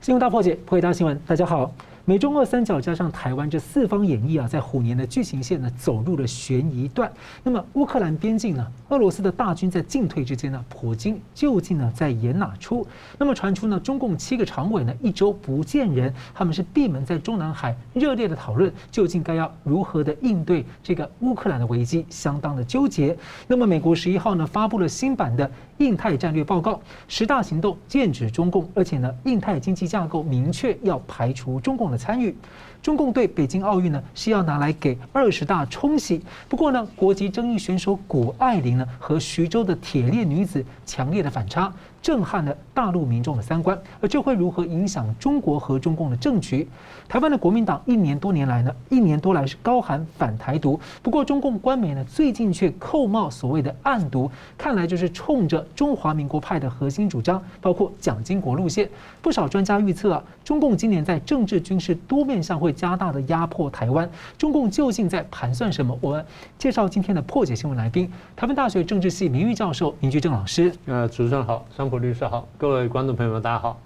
[0.00, 1.20] 新闻大破解，破解大新闻。
[1.26, 1.72] 大家好。
[2.08, 7.12] 美中俄三角加上台湾这四方演绎啊，在虎年的剧情线呢，走入了悬疑段。
[7.42, 12.86] 那么乌克兰边境呢，俄罗斯的大军在进退之间呢，普京究竟呢在演哪出？
[13.18, 23.14] 那么传出呢，中共七个常委呢一周不见人，他们是闭门在中南海热烈的讨论，究竟该要如何的应对这个乌克兰的危机，相当的纠结。
[23.46, 32.34] 那么美国十一号呢发布了新版的印太战略报告，十大行动剑指中共，而且呢，印太经济架构明确要排除中共的参与。
[32.80, 46.68] 中共对北京奥运呢是要拿来给二十大冲洗，不过呢，国籍争议选手谷爱凌呢和徐州的铁链女子强烈的反差，震撼了大陆民众的三观，而这会如何影响中国和中共的政局？
[47.08, 58.88] 台湾的国民党一年多年来呢，一年多来是高喊反台独，不过中共官媒呢最近却扣帽所谓的暗独，看来就是冲着中华民国派的核心主张，包括蒋经国路线。
[59.20, 64.08] 不少专家预测啊，中共今年在政治军事多面上会加大的压迫台湾。
[64.36, 65.96] 中共究竟在盘算什么？
[66.00, 66.24] 我们
[66.58, 70.72] 介绍今天的破解新闻来宾，台湾大学政治系名誉教授林居正老师。
[70.86, 73.78] 呃，主持人好，桑普律师好，各位观众朋友们大家好。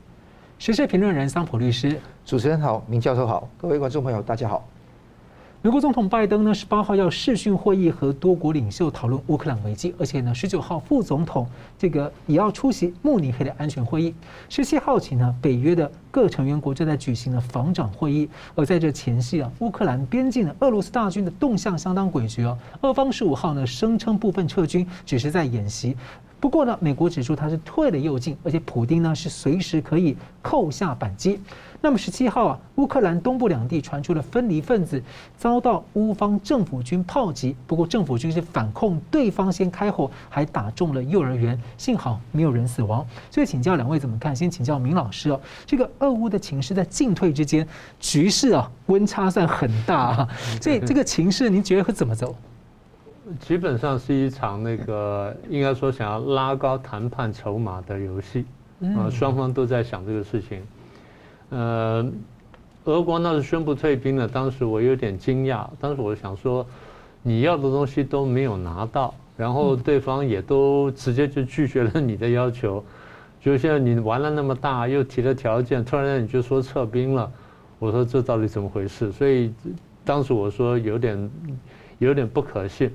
[0.59, 4.67] 时事评论人桑普律师，主持人好，明教授好，各位观众朋友大家好。
[5.65, 11.47] 美国总统拜登呢，十八号要视讯会议和多国领袖讨论乌克兰危机，而且呢，十九号副总统
[11.79, 14.13] 这个也要出席慕尼黑的安全会议。
[14.49, 18.29] 十七号起呢，北约的各成员国正在举行了防长会议。
[18.57, 22.59] 而在这前夕啊，乌克兰边境的俄罗斯大军的动向相当诡谲哦。
[22.81, 25.97] 俄方十五号呢声称部分撤军只是在演习。
[26.41, 31.39] 不过呢，美国指出他是退了又进，而且普丁呢是随时可以扣下扳机。
[31.84, 35.02] 那么十七号啊，乌克兰东部两地传出了分离分子
[35.36, 43.05] 遭到乌方政府军炮击，不过政府军是反控对方先开火，还打中了幼儿园，幸好没有人死亡。
[43.33, 44.34] 所以请教两位怎么看？
[44.34, 47.66] 先请教明老师哦，这个俄乌的情势在进退之间，
[47.98, 50.28] 局势啊温差算很大啊，
[50.62, 52.33] 所以这个情势您觉得会怎么走？
[53.41, 58.44] 基本上是一场那个应该说想要拉高谈判筹码的游戏，
[58.97, 60.62] 啊，双方都在想这个事情。
[61.53, 62.11] 呃，
[62.85, 66.67] 俄国那是宣布退兵了，当时我有点惊讶，当时我想说，
[67.23, 72.83] 你要的东西都没有拿到，然后对方也都直接就拒绝了你的要求，
[73.39, 77.31] 就像你玩了那么大，又提了条件，突然间你就说撤兵了，
[77.79, 79.13] 我说这到底怎么回事？
[79.13, 79.53] 所以
[80.07, 81.31] 当时我说有点
[81.99, 82.91] 有点不可信。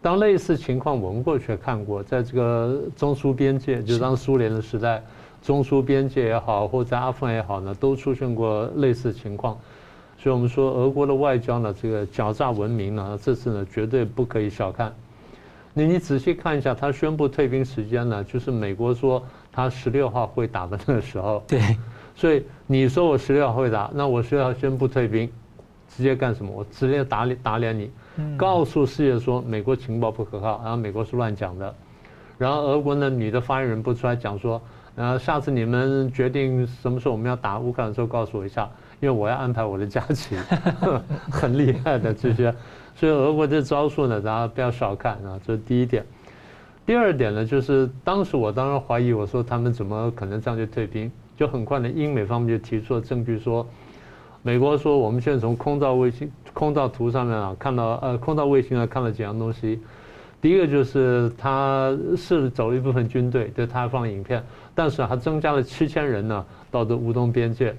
[0.00, 5.00] 当类似情况，我们过去看过，在这个中苏边界，就当苏联的时代，
[5.42, 9.58] 中苏边界也好，或者在阿富汗也好呢，都出现过类似情况。
[10.16, 14.94] 所以我们说，俄国的外交呢，这个狡诈闻名呢，这次呢，绝对不可以小看。
[15.74, 21.42] 你你仔细看一下，他宣布退兵时间呢，就是美国说他十六号会打的那个时候。
[21.48, 21.60] 对。
[22.14, 25.28] 所以你说我十六号会打，那我十六号宣布退兵，
[25.88, 26.52] 直接干什么？
[26.54, 27.90] 我直接打脸打脸你。
[28.36, 31.74] 告诉世界说美国情报不可靠，然后美国是乱讲的，
[32.36, 34.60] 然后俄国呢，女的发言人不出来讲说，
[34.94, 38.68] 然后，下次你们决定什么时候我们要打乌克兰的时候告诉我一下，
[39.00, 40.36] 因为我要安排我的假期，
[41.30, 42.54] 很厉害的这些，
[42.94, 46.04] 所以俄国这招数呢，大家不要小看啊，这是第一点。
[46.84, 51.10] 第二点呢，就是当时我当然怀疑，我说他们怎么可能这样就退兵？
[51.36, 53.66] 就很快的，英美方面就提出了证据说。
[54.44, 59.80] 美国说，我们现在从空照卫星、空照图上面啊，看到呃，空照卫星啊，看了几样东西。
[60.40, 67.74] 第一个就是他是走了一部分军队，对他放影片，但是还增加了七千人呢，到这乌东边界。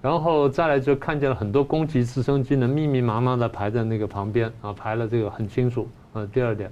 [0.00, 5.88] 然后再来就看见了很多攻击直升机呢，密密麻麻的排在那个旁边啊，排了这个很清楚。
[6.12, 6.70] 啊，第二点，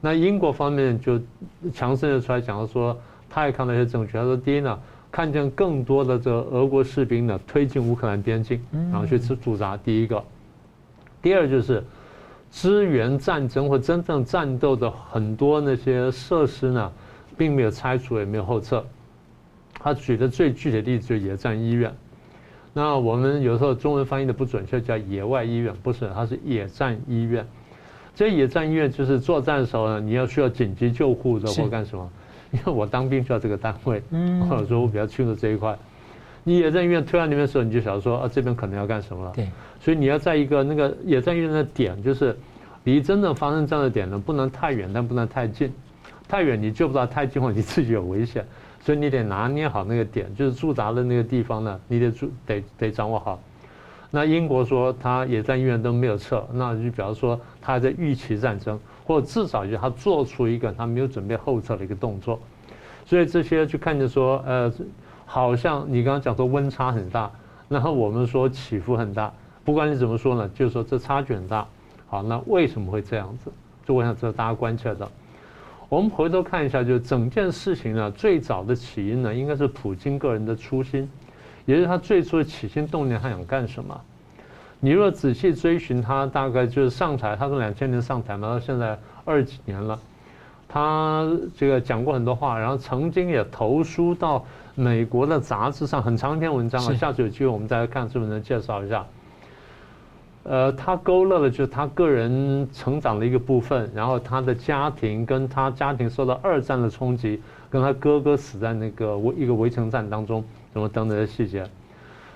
[0.00, 1.20] 那英国方面就
[1.72, 2.98] 强生的出来讲了说，
[3.28, 4.78] 他也看到一些证据，他说第一呢。
[5.10, 8.58] 看见更多的这个俄国士兵呢推进乌克兰边境，
[8.90, 9.76] 然后去驻驻扎。
[9.76, 10.24] 第一个，
[11.20, 11.84] 第二就是
[12.50, 16.90] 支援战争或真正战斗的很多那些设施呢，
[17.36, 18.84] 并没有拆除，也没有后撤。
[19.74, 21.92] 他举的最具体的例子就是野战医院。
[22.72, 27.46] 那我们有时候中文翻译的不准确，叫野外医院，不是，它是野战医院。
[28.14, 32.10] 这野战医院就是作战的时候呢，你要需要紧急救护的或干什么。
[32.52, 34.02] 因为我当兵需要这个单位，
[34.48, 35.74] 或者说我比较清楚这一块。
[36.44, 39.32] 你野战医院推到那边的时候，你就想说啊，这边可能要干什么了。
[39.34, 39.48] 对，
[39.80, 42.36] 所以你要在一个那个野战医院的点，就是
[42.84, 45.72] 离真正发生这样的点呢，不能太远，但不能太近。
[46.32, 48.42] 太远你救不到，太近了你自己有危险，
[48.80, 53.38] 所以你得拿捏好那个点，就是驻扎的那个地方呢，你得驻得得掌握好。
[54.10, 58.80] 那英国说他野战医院都没有撤，那就比方说他还在预期战争。
[59.04, 62.40] 或者至少就他做出一个他没有准备后撤的一个动作，
[63.04, 64.72] 所以这些就看见说，呃，
[65.26, 67.30] 好像你刚刚讲说温差很大，
[67.68, 69.30] 然后我们说起伏很大，
[69.64, 71.66] 不管你怎么说呢，就是说这差距很大。
[72.06, 73.52] 好，那为什么会这样子？
[73.84, 75.06] 就我想知道大家关切的。
[75.92, 81.06] 我们回头看一下，就整件事情呢，最早的起因呢，应该是普京个人的初心，
[81.66, 84.00] 也就是他最初的起心动念，他想干什么？
[84.80, 90.00] 你若仔细追寻他，大概就是上台，他从两千年上台嘛，到现在二十几年了，
[90.66, 94.42] 他这个讲过很多话，然后曾经也投书到
[94.74, 96.94] 美国的杂志上，很长一篇文章啊。
[96.94, 99.06] 下次有机会我们再来看，是不是能介绍一下？
[100.44, 107.40] 呃，他勾勒的就是他个人成长的一个部分，然后他的家庭跟他家庭受到二战的冲击，
[107.70, 111.64] 跟他哥哥死在那个围一个围城战当中，什么等等的细节，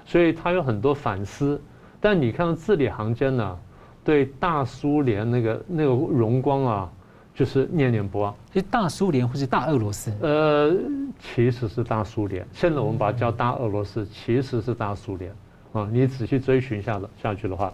[0.04, 1.60] 所以他有很多反思。
[2.00, 3.58] 但你看到字里行间呢，
[4.04, 6.92] 对大苏联那个那个荣光啊，
[7.34, 8.32] 就是念念不忘。
[8.52, 10.12] 其实大苏联或是大俄罗斯？
[10.20, 10.72] 呃，
[11.18, 12.46] 其实是大苏联。
[12.52, 15.32] 现在我们把它叫大俄罗斯，其实是大苏联
[15.72, 15.88] 啊。
[15.90, 17.72] 你仔细追寻下的下去的话。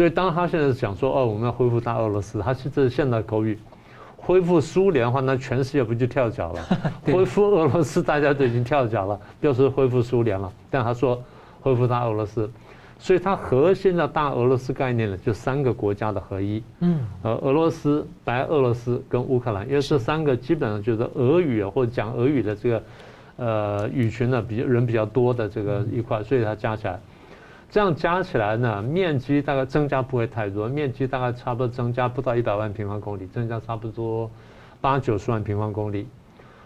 [0.00, 3.58] 所以，当他现在想说哦，我们要恢复大俄罗斯，他其实这是现代口语。
[4.16, 6.62] 恢复苏联的话，那全世界不就跳脚了？
[7.04, 10.50] 恢复俄罗斯，大家都已经跳脚了，不要说恢复苏联了。
[10.70, 11.22] 但他说
[11.60, 12.50] 恢复大俄罗斯，
[12.98, 16.62] 所以他核心的大俄罗斯概念呢，就三个国家的合一。
[16.78, 17.00] 嗯。
[17.20, 22.82] 呃，俄罗斯、白俄罗斯跟乌克兰，因为这三个基本上就是俄语或者讲俄语的这个
[23.36, 26.98] 呃语群呢，比较人比较多的这个一块，所以它加起来。
[27.70, 34.28] 这样加起来呢，面积大概增加不会太多，面积大概差不多增加不到一百万平方公里，增加差不多
[34.80, 36.08] 八九十万平方公里，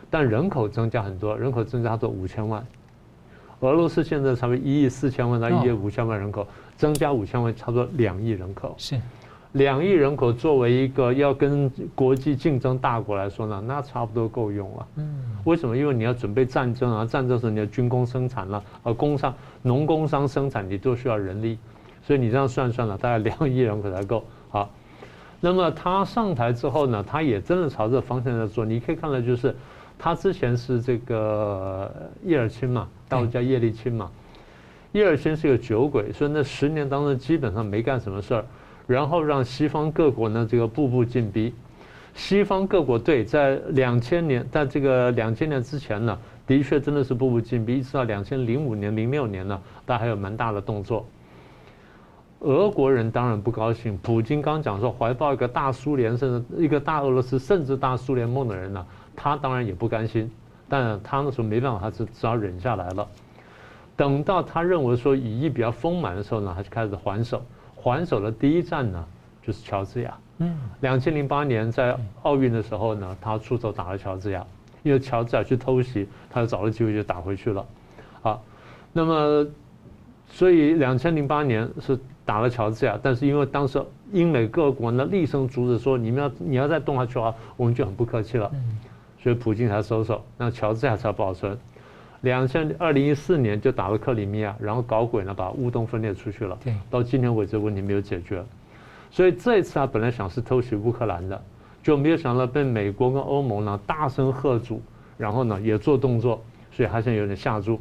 [0.08, 2.66] 但人口增加很多，人口增加到五千万。
[3.60, 6.46] 俄罗斯现在差不多一亿四千万到一亿五千万人口，
[6.76, 8.74] 增加五千万，差不多两亿人口。
[8.78, 8.98] 是。
[9.54, 14.86] 两亿人口作为一个要跟国际竞争大国来说呢，那差不多够用了。
[14.96, 15.76] 嗯，为什么？
[15.76, 21.56] 因为你要准备战争啊，战争时你要军工生产了，呃，工商、农工商生产你都需要人力，
[22.02, 24.24] 所以你这样算算了，大概 两亿人口才够。
[24.50, 24.68] 好，
[25.40, 28.64] 那么他上台之后呢，他也真的朝这个方向在做。
[28.64, 29.54] 你可以看到，就是
[29.96, 31.88] 他之前是这个
[32.24, 34.10] 叶尔钦嘛，大陆叫叶利钦嘛，
[34.90, 38.44] 叶尔钦是个酒鬼，所以那十年当中基本上没干什么事儿。
[38.86, 41.54] 然后让西方各国呢，这个步步进逼。
[42.14, 46.16] 西方各国对，在两千年，在这个两千年之前呢，
[46.46, 51.04] 的确真的是步步进逼，一直到两千零五年、零六年呢，大家还有蛮大的动作。
[52.40, 60.30] 俄国人当然不高兴，普京刚讲说怀抱一个大苏联，甚至一个大俄罗斯，甚至大苏联梦的人呢，他当然也不甘心。
[60.68, 63.08] 但他那时候没办法，他是只好忍下来了。
[63.96, 67.42] 等到他认为说羽翼比较丰满的时候呢，他就开始还手。
[67.84, 69.04] 还手的第一站呢，
[69.46, 70.16] 就是乔治亚。
[70.38, 74.42] 嗯，两千零八年在奥运的时候呢，他出手打了乔治亚，
[74.82, 77.66] 因为乔治亚去偷袭，他就找了机会就打回去了。
[78.22, 78.40] 啊，
[78.94, 79.46] 那么
[80.26, 88.50] 所以两千零八年是打了乔治亚，但是因为当时英美各国呢厉声阻止说，你们要你要再动下去的话，我们就很不客气了。
[89.22, 91.56] 所以普京才收手，那乔治亚才保存。
[92.24, 96.58] 两千二零一四年就打了克里米亚，然后搞鬼呢，把乌东分裂出去了。
[96.64, 98.42] 对，到今天为止问题没有解决，
[99.10, 101.40] 所以这一次他本来想是偷袭乌克兰的，
[101.82, 104.80] 就没有想到被美国跟欧盟呢大声喝阻，
[105.16, 106.42] 然后呢也做动作，
[106.72, 107.78] 所以他现在有点吓住。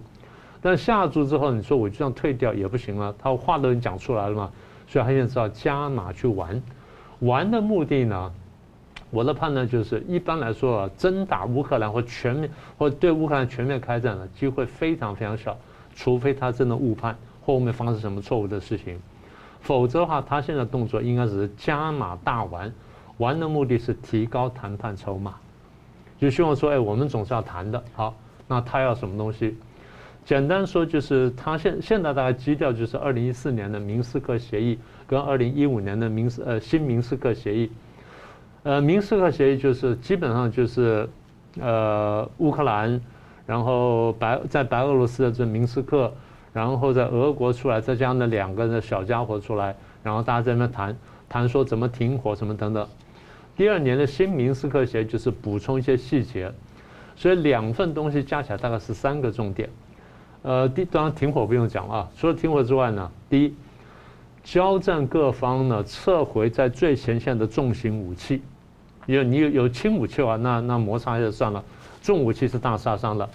[0.62, 4.52] 但吓住之后，你说我就这样退掉也不行了，他话都已经讲出来了嘛，
[4.88, 6.62] 所以他现在知道加码去玩，
[7.19, 8.31] 玩的目的呢？
[9.13, 15.55] 我的判断就是，一般来说啊，真打乌克兰或全面或对乌克兰全面开战的机会非常非常小，
[15.93, 17.15] 除非他真的误判
[17.45, 18.99] 或，后面发生什么错误的事情，
[19.61, 22.73] 否则的话，他现在动作应该只是加码大玩，
[23.17, 25.35] 玩的目的是提高谈判筹码，
[26.17, 28.15] 就希望说，哎，我们总是要谈的，好，
[28.47, 29.55] 那他要什么东西？
[30.25, 37.69] 简单说就是，他现现在大概基调就是二零一四年的明斯克协议跟二零一五年的明斯呃新明斯克协议。
[38.63, 41.07] 呃，明斯克协议就是基本上就是，
[41.59, 42.99] 呃，乌克兰，
[43.45, 46.09] 然后白在白俄罗斯的这明斯克，
[46.53, 50.95] 然后在俄国出来，再加上那两个的小家伙出来，然后大家在那谈
[51.27, 52.87] 谈说怎么停火什么等等。
[53.57, 56.49] 第二年的新明斯克协议就是补充一些细节，
[57.17, 59.69] 所以两份东西加起来大概是三个重点。
[60.41, 63.53] 呃，第当然停火不用讲啊，除了停火之外呢，第一，
[64.41, 68.41] 交战各方呢撤回在最前线的重型武器。
[69.06, 71.64] 因为你有有轻武器的话，那那摩擦就算了，
[72.02, 73.30] 重武器是大杀伤的。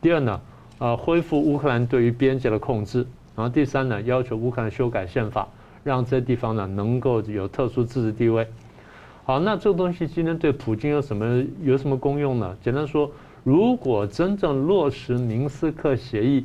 [0.00, 0.40] 第二呢，
[0.78, 3.06] 呃，恢复乌克兰对于边界的控制。
[3.36, 5.48] 然后第三呢，要求乌克兰修改宪法，
[5.82, 8.46] 让这地方呢能够有特殊自治地位。
[9.24, 12.56] 好，那这个东西今天对普京有什么有什么功用呢？
[12.62, 13.10] 简单说，
[13.42, 16.44] 如果真正落实明斯克协议，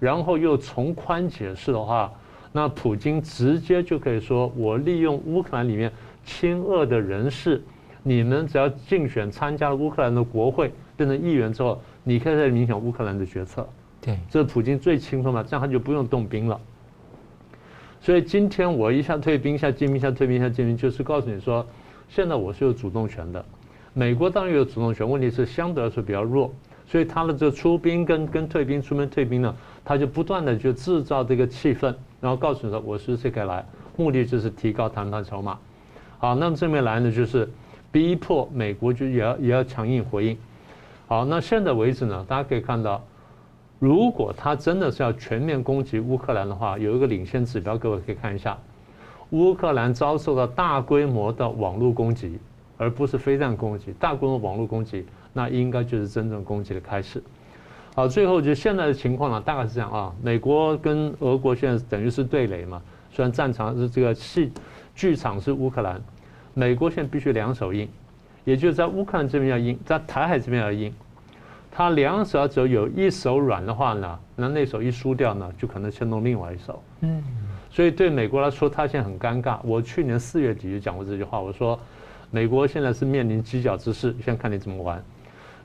[0.00, 2.10] 然后又从宽解释的话，
[2.50, 5.92] 那普京直接就可以说：我利用乌克兰里面
[6.24, 7.62] 亲俄的人士，
[8.06, 13.66] 你们只要竞选参加了乌克兰的国会，变成议员之后，你可以在影响乌克兰的决策。
[14.00, 16.60] 对，这是普京最轻松的，这样他就不用动兵了。
[18.00, 21.66] 所以今天我一下退兵，一下进兵，一下退兵，一下进兵，就是告诉你说，
[22.10, 23.42] 现在我是有主动权的。
[23.94, 26.52] 美国当然有主动权，问题是相对来说比较弱，
[26.86, 33.64] 所以他的这个出兵跟跟退兵、出兵退兵呢，他就不断的就制造这个气氛，然后告诉你说我是谁可以来，
[33.96, 35.58] 目的就是提高谈判筹码。
[36.18, 37.48] 好，那么这边来呢，就是
[37.94, 40.36] 逼迫美国就也要也要强硬回应。
[41.06, 43.00] 好，那现在为止呢，大家可以看到。
[43.78, 48.58] 如果他真的是要全面攻击乌克兰的话，有一个领先指标，各位可以看一下，
[49.30, 52.36] 乌克兰遭受到大规模的网络攻击，
[52.78, 57.22] 而不是飞弹攻击，大规模网络攻击，那应该就是真正攻击的开始。
[57.94, 62.82] 好，最后就现在的情况呢，大概是这样啊，美国跟俄国现在等于是对垒嘛，
[63.12, 64.50] 虽然战场是这个戏
[64.96, 66.00] 剧场是乌克兰，
[66.54, 67.88] 美国现在必须两手硬，
[68.44, 70.92] 也就是在乌克兰这边要硬，在台海这边要硬。
[71.70, 76.80] 他两手只要有一手软的话呢，那那手一输掉呢，就可能牵动另外一手。
[77.00, 77.20] 嗯，
[77.68, 79.58] 所以对美国来说，他现在很尴尬。
[79.64, 81.76] 我去年四月底就讲过这句话，我说
[82.30, 85.02] 美国现在是面临犄角之势，现在看你怎么玩。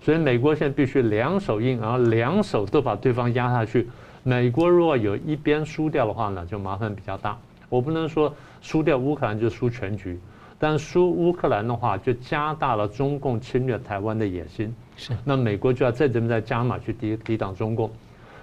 [0.01, 3.88] 所以美国现在必须两手硬，然后两手都把对方压下去。
[4.24, 7.38] 美国如果有一边输掉的话呢，就麻烦比较大。
[7.69, 10.19] 我不能说输掉乌克兰就输全局，
[10.60, 14.75] 但输乌克兰的话，就加大了中共侵略台湾的野心。
[14.98, 17.89] 是，那美国就要在这边再加码去抵抵挡中共，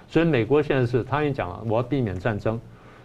[0.07, 2.59] 所以美国现在是他已经讲了，我要避免战争，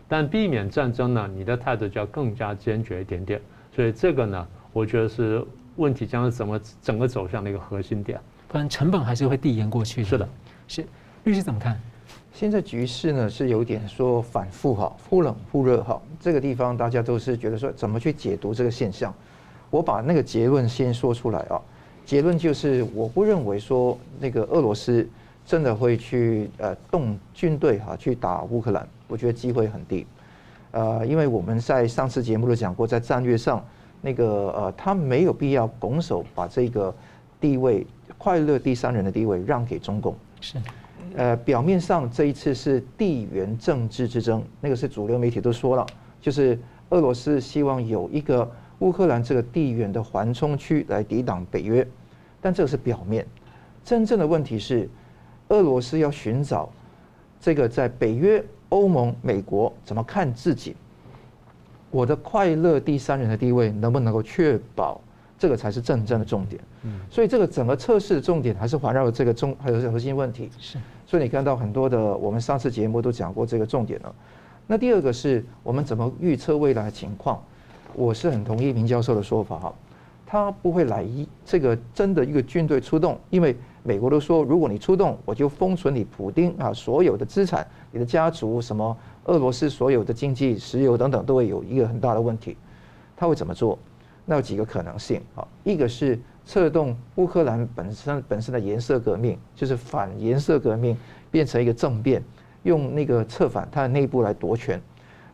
[0.08, 3.38] 但避免战争呢，你的态度就要更加坚决一点点。
[3.76, 5.44] 所以这个呢，我觉得是
[5.76, 10.08] 问题将是怎么整个走向的一个核心点，不然成本还是会递延过去的。
[10.08, 10.28] 是的，
[10.66, 10.86] 是
[11.24, 11.78] 律师怎么看？
[12.34, 19.14] 现在局势呢是有点说反复哈，忽冷忽热哈，这个地方大家都是觉得说怎么去解读这个现象，
[19.70, 21.60] 我把那个结论先说出来啊。
[22.04, 25.08] 结论就是，我不认为说那个俄罗斯
[25.46, 30.04] 真的会去呃动军队哈去打乌克兰，我觉得机会很低。
[30.72, 33.64] 呃，因为我们在上次节目都讲过，在战略上
[34.00, 36.92] 那个呃他没有必要拱手把这个
[37.40, 37.86] 地位
[38.18, 40.16] 快乐第三人的地位让给中共。
[40.40, 40.58] 是。
[41.16, 45.86] 呃，表面上这一次是地缘政治之争，那个是主流媒体都说了，
[46.20, 46.58] 就是
[46.90, 48.50] 俄罗斯希望有一个。
[48.78, 51.86] 乌克兰这个地缘的缓冲区来抵挡北约，
[52.40, 53.24] 但这个是表面，
[53.84, 54.90] 真正的问题是，
[55.50, 56.68] 俄罗斯要寻找
[57.38, 60.74] 这个在北约、欧盟、美国怎么看自己，
[61.92, 65.00] 我的快乐第三人的地位能不能够确保，
[65.42, 66.62] 这个才是真正的重点。
[66.84, 70.48] 嗯，所以这个整个测试的重点还是环绕这个中还有核心问题。
[70.56, 74.14] 是，所以你看到很多的我们上次节目都讲过这个重点了。
[74.68, 77.42] 那第二个是我们怎么预测未来的情况。
[77.92, 79.74] 我是很同意明教授的说法哈，
[80.24, 92.56] 他不会来一这个真的一个军队出动，因为美国都说，如果你出动，我就封存你普丁啊所有的资产，你的家族什么俄罗斯所有的经济、石油等等都会有一个很大的问题。
[93.16, 93.78] 他会怎么做？
[94.24, 95.46] 那有几个可能性啊？
[95.64, 100.96] 一个是策动乌克兰本身本身的颜色革命，就是反颜色革命
[101.30, 102.22] 变成一个政变，
[102.62, 104.80] 用那个策反他的内部来夺权。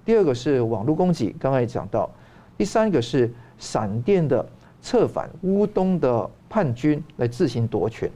[0.05, 2.11] 第二个是网络攻击，刚才也讲到。
[2.57, 4.45] 第三个是闪电的
[4.83, 8.11] 策反乌东的叛军来自行夺权，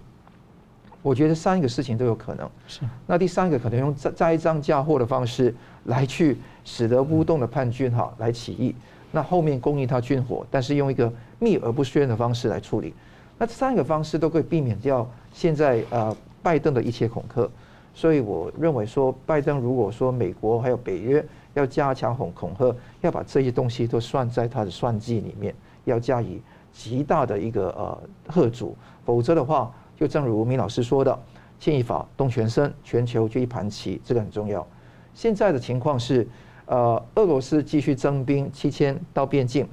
[1.01, 2.51] 我觉得三个事情都有可能。
[2.67, 8.75] 是，那第三个可能用栽栽赃嫁祸的方式来去使得乌东的叛军哈来起义，
[9.13, 12.93] 那后面供应他军火，但是用一个秘而不宣的方式来处理。
[13.39, 17.49] 那这三个方式都可以避免掉现在呃拜登的一切恐吓。
[17.95, 21.25] 所以我认为说，拜登如果说美国还有北约。
[21.55, 25.55] 要加强恐恐吓，要把这些东西都算在他的算计里面，
[25.85, 26.41] 要加以
[26.73, 31.19] 极大的一个呃贺阻，否则的话，就正如明老师说的，
[31.61, 34.67] 牵一发动全身，全球就一盘棋，这个很重要。
[35.13, 36.27] 现在的情况是，
[36.67, 39.67] 呃，俄罗斯继续增兵七千到边境，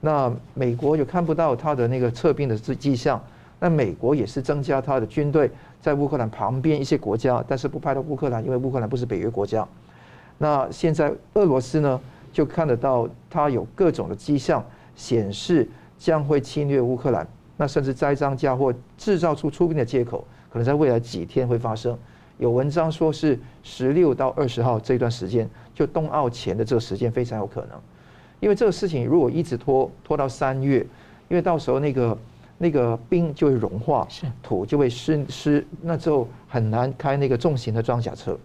[0.00, 3.22] 那美国又看不到他的那个撤兵的迹迹象，
[3.58, 5.50] 那美国也是增加他的军队
[5.82, 9.66] 在乌克兰旁边一些国家，但是不派到乌克兰，因为乌克兰不是北约国家。
[10.38, 12.00] 那现在俄罗斯呢，
[12.32, 17.26] 就看得到它有各种的迹象显示将会侵略乌克兰，
[17.56, 21.98] 那甚至栽赃嫁祸，制造出出兵的借口，可能在未来几天会发生。
[22.38, 27.80] 有文章说是十六到二十号这段时间，就冬奥前的这个时间非常有可能，
[28.40, 30.80] 因为这个事情如果一直拖拖到三月，
[31.28, 32.18] 因为到时候那个
[32.58, 34.06] 那个冰就会融化，
[34.42, 38.38] 土就会湿湿，那之后很难开那个重型的装甲车。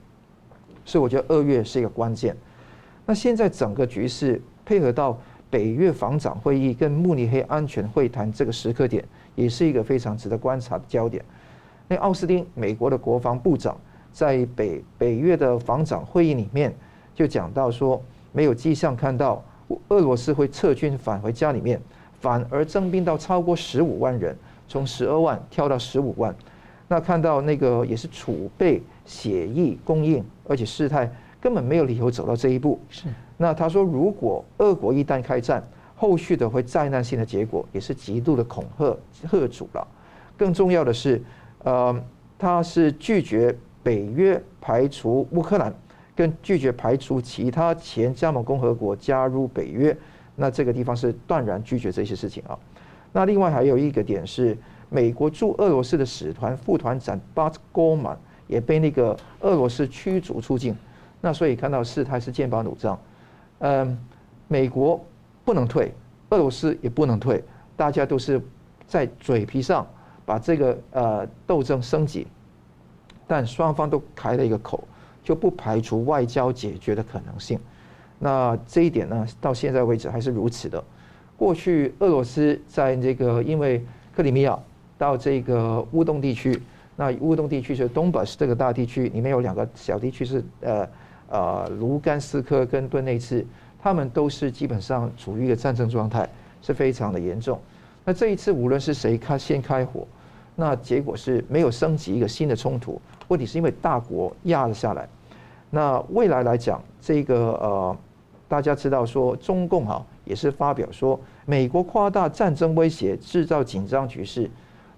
[0.85, 2.35] 所以我觉得二月是一个关键。
[3.05, 5.19] 那现在整个局势配合到
[5.49, 9.03] 北约防长会议跟慕尼黑安全会谈这个时刻点，
[9.35, 11.23] 也是一个非常值得观察的焦点。
[11.91, 13.77] 那奥斯汀，美国的国防部长，
[14.13, 16.73] 在北北约的防长会议里面
[17.13, 19.43] 就讲到说，没有迹象看到
[19.89, 21.81] 俄罗斯会撤军返回家里面，
[22.21, 24.33] 反而增兵到超过十五万人，
[24.69, 26.33] 从十二万跳到十五万。
[26.87, 32.79] 那看到那个也是储备血液供应，而且事态根本没有理由走到这一步。
[32.87, 33.09] 是。
[33.35, 35.61] 那他说，如果俄国一旦开战，
[35.97, 38.97] 后续的会灾难性的结果，也是极度的恐吓
[39.29, 39.85] 吓阻了。
[40.37, 41.21] 更重要的是。
[41.63, 42.03] 呃，
[42.37, 45.73] 他是拒绝北约排除乌克兰，
[46.15, 49.95] 跟拒绝排除其他前加盟共和国加入北约，
[50.35, 52.57] 那这个地方是断然拒绝这些事情啊。
[53.11, 54.57] 那另外还有一个点是，
[54.89, 60.75] 美国驻俄罗斯的使团副团长巴兹戈曼也被那个俄罗斯驱逐出境。
[61.19, 62.99] 那所以看到事态是剑拔弩张，
[63.59, 63.97] 嗯，
[64.47, 64.99] 美国
[65.45, 65.93] 不能退，
[66.29, 67.43] 俄罗斯也不能退，
[67.75, 68.41] 大家都是
[68.87, 69.85] 在嘴皮上。
[70.31, 72.25] 把这个呃斗争升级，
[73.27, 74.81] 但双方都开了一个口，
[75.21, 77.59] 就不排除外交解决的可能性。
[78.17, 80.81] 那这一点呢，到现在为止还是如此的。
[81.35, 83.85] 过去俄罗斯在这个因为
[84.15, 84.57] 克里米亚
[84.97, 86.57] 到这个乌东地区，
[86.95, 90.87] 那乌东地区是东巴斯这个大地区，里面有两个小地区是呃
[91.27, 93.45] 呃卢甘斯克跟顿内茨，
[93.81, 96.29] 他们都是基本上处于一个战争状态，
[96.61, 97.59] 是非常的严重。
[98.05, 100.07] 那这一次无论是谁开先开火。
[100.55, 105.07] 那结果是没有升级一个新的冲突，问题是因为大国压了下来。
[105.69, 107.97] 那未来来讲，这个呃，
[108.47, 114.51] 大家知道说中共哈也是发表说，美国夸大战争威胁，制造紧张局势，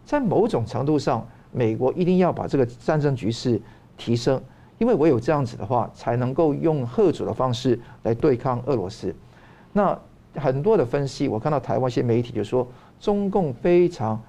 [0.03, 3.61] 在某种程度上，美国一定要把这个战争局势
[3.95, 4.41] 提升，
[4.79, 9.15] 因为唯有这样子的话，才能够用吓阻的方式来对抗俄罗斯。
[9.71, 9.97] 那
[10.35, 12.67] 很多的分析，我看到台湾一些媒体就说，
[12.99, 14.19] 中共非常。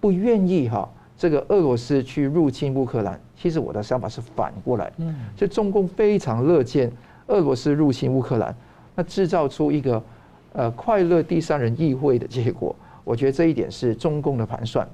[0.00, 3.20] 不愿意哈，这个俄罗斯去入侵乌克兰。
[3.36, 6.90] 其实我的想法是反过来，嗯，就中共非常乐见
[7.26, 8.54] 俄罗斯入侵乌克兰，
[8.94, 10.02] 那制造出一个
[10.52, 12.74] 呃快乐第三人议会的结果。
[13.04, 14.86] 我觉得这一点是中共的盘算。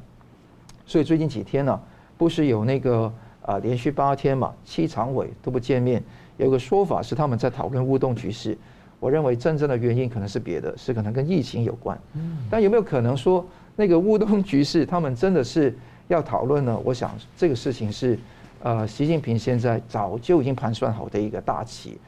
[0.86, 1.80] 所以最近几天呢，
[2.16, 6.02] 不是有那个啊连续八天嘛，七常委都不见面，
[6.36, 8.56] 有个说法是他们在讨论乌东局势。
[9.00, 11.98] 我认为真正的原因可能是别的，是可能跟疫情有关。
[12.14, 13.44] 嗯，但有没有可能说？
[13.76, 15.76] 那个乌东局势，他们真的是
[16.08, 16.80] 要讨论呢？
[16.82, 18.18] 我想这个事情是，
[18.62, 21.98] 呃，习近平现在早就已经盘算好的一个大棋。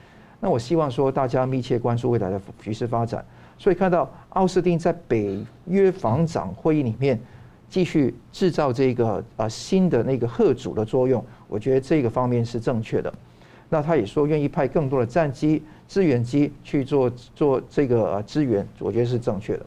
[0.40, 3.24] 那我希望说大家密切关注未来的局势发展。
[3.58, 7.18] 所以看到奥斯汀在北约防长会议里面
[7.68, 13.12] 继续制造这个呃新的那个贺主的作用，我觉得这个方面是正确的。
[13.68, 19.66] 那他也说愿意派更多的战机、支援机去做做这个呃支援，我觉得是正确的。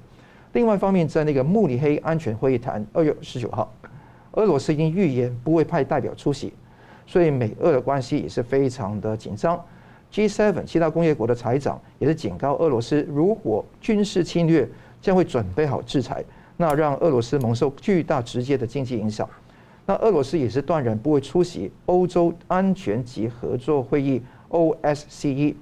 [0.53, 3.73] 另外一方面，在那个慕尼黑安全会议谈二月十九号，
[4.31, 6.51] 俄罗斯已经预言不会派代表出席，
[7.05, 9.57] 所以美俄的关系也是非常的紧张。
[10.11, 14.67] G7 其他工业国的财长也是警告俄罗斯，如果军事侵略，
[15.01, 16.21] 将会准备好制裁，
[16.57, 19.27] 那让俄罗斯蒙受巨大直接的经济影响。
[19.85, 25.55] 那俄罗斯也是断然不会出席欧洲安全及合作会议 OSCE，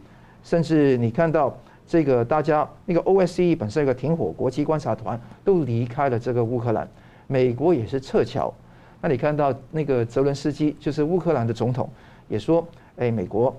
[0.43, 1.55] 甚至你看到。
[1.89, 6.87] 这个大家那个 OSCE 本身一个停火国际观察团都离开了这个乌克兰，
[7.25, 8.53] 美国也是撤侨。
[9.01, 11.89] 那你看到那个泽伦斯基就是乌克兰的总统
[12.27, 12.63] 也说
[12.97, 13.55] ：“哎，美国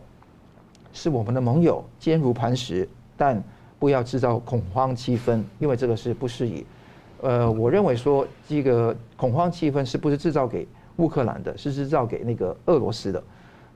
[0.92, 3.42] 是我们的盟友，坚如磐石，但
[3.80, 6.64] 不要制造恐慌气氛，因为这个是不适宜。”
[7.22, 13.20] 呃，我认为说这个恐慌气氛是不是制造给乌克兰的，是制造给那个俄罗斯的。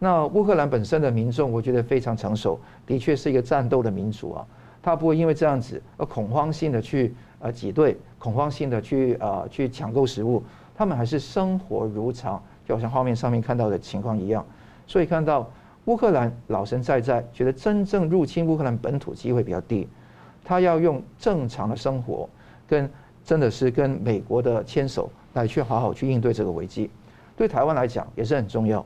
[0.05, 4.47] 那乌克兰本身的民众，我觉得非常成熟，的确是一个战斗的民族啊。
[4.83, 10.43] 他不会因为这样子而恐慌性的去呃挤兑，恐慌性的去呃去抢购食物，
[10.77, 14.45] 他们还是生活如常，就好像画面上面看到的情况一样。
[14.87, 15.51] 所以看到
[15.87, 19.89] 乌克兰老神在在，觉得真正入侵乌克兰本土机会比较低，
[20.45, 22.29] 他要用正常的生活
[22.69, 22.91] 跟
[23.25, 26.91] 真的是跟美国的牵手来去好好去应对这个危机，
[27.35, 28.85] 对台湾来讲也是很重要。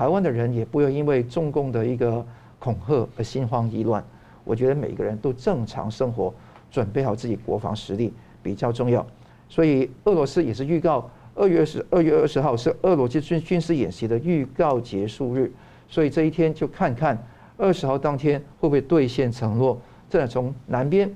[0.00, 2.24] 台湾的人也不会因为中共的一个
[2.58, 4.02] 恐吓而心慌意乱。
[4.44, 6.32] 我觉得每个人都正常生活，
[6.70, 8.10] 准备好自己国防实力
[8.42, 9.06] 比较重要。
[9.46, 15.52] 所以俄罗斯也是预告，二月二十二月二十号是俄罗斯军军事演习的预告结束日。
[15.86, 17.22] 所以这一天就看看
[17.58, 21.14] 二十号当天会不会兑现承诺，真的从南边、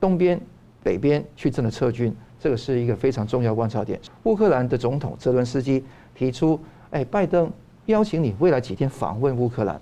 [0.00, 0.40] 东边、
[0.82, 4.00] 北边去真的撤军，这个是一个非常重要观察点。
[4.22, 6.58] 乌克兰的总统泽伦斯基提出，
[6.92, 7.52] 哎，拜登
[7.86, 9.80] 邀请你未来几天访问乌克兰。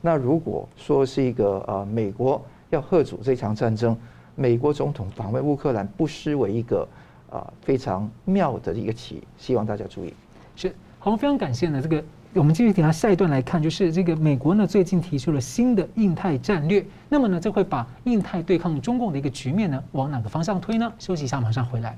[0.00, 3.96] 那如果说是一个呃美国要贺主这场战争，
[4.34, 6.88] 美国总统访问乌克兰不失为一个
[7.30, 10.12] 啊非常妙的一个棋，希望大家注意。
[10.56, 12.02] 是，好，非常感谢呢这个。
[12.34, 20.90] 我们继续等下下一段来看，就是这个美国呢最近提出了新的印太战略，那么呢这会把印太对抗中共的一个局面呢往哪个方向推呢？
[20.98, 21.94] 休息一下，马上回来。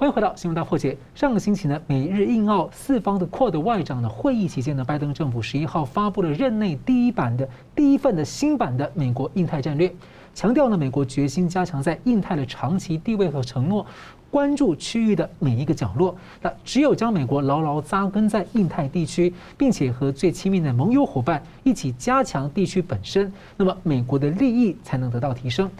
[0.00, 0.96] 欢迎回到新闻大破解。
[1.14, 9.94] 上个星期呢，美日印澳四方的 QUAD 外长的会议期间呢，拜登政府十一号发布了任内第一版的第一份的新版的美国印太战略，
[10.34, 13.84] 强调呢美国决心加强在印太的长期地位和承诺。
[14.30, 25.70] 关注区域的每一个角落，那只有将美国牢牢扎根在印太地区，并且和最亲密的盟友伙伴一起加强地区本身，那么美国的利益才能得到提升。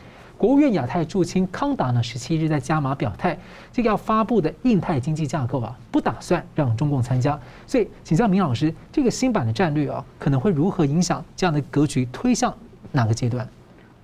[0.41, 3.39] 国务院亚太驻青康达呢，十七日在加码表态，
[3.71, 7.39] 这个要发布的印太经济架构啊，不打算让中共参加。
[7.67, 12.57] 所以，请教明老师，这个新版的战略啊，可能会如何影响这样的格局推向
[12.91, 13.47] 哪个阶段？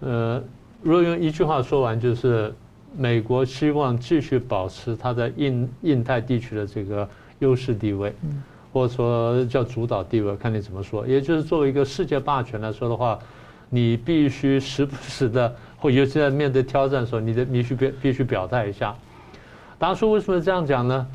[0.00, 0.44] 呃，
[0.82, 2.54] 如果用一句话说完，就是。
[2.98, 7.06] 美国希望继续保持它在印印太地区的这个
[7.40, 8.10] 优势地位，
[8.72, 11.06] 或者说叫主导地位，看你怎么说。
[11.06, 13.18] 也就是作为一个世界霸权来说的话，
[13.68, 15.54] 你必须时不时的，
[15.86, 18.92] 或尤其在面对挑战的时候，你的必须必必须表态一下。
[19.78, 21.06] 当初为什么这样讲呢？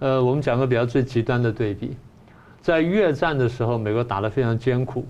[0.00, 1.96] 呃，我们讲个比较最极端的对比，
[2.60, 5.06] 在越战的时候，美国打得非常艰苦，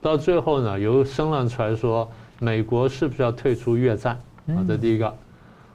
[0.00, 4.18] 到最后呢，有声浪出来说，美国是不是要退出越战？
[4.48, 5.14] 啊，这第一个。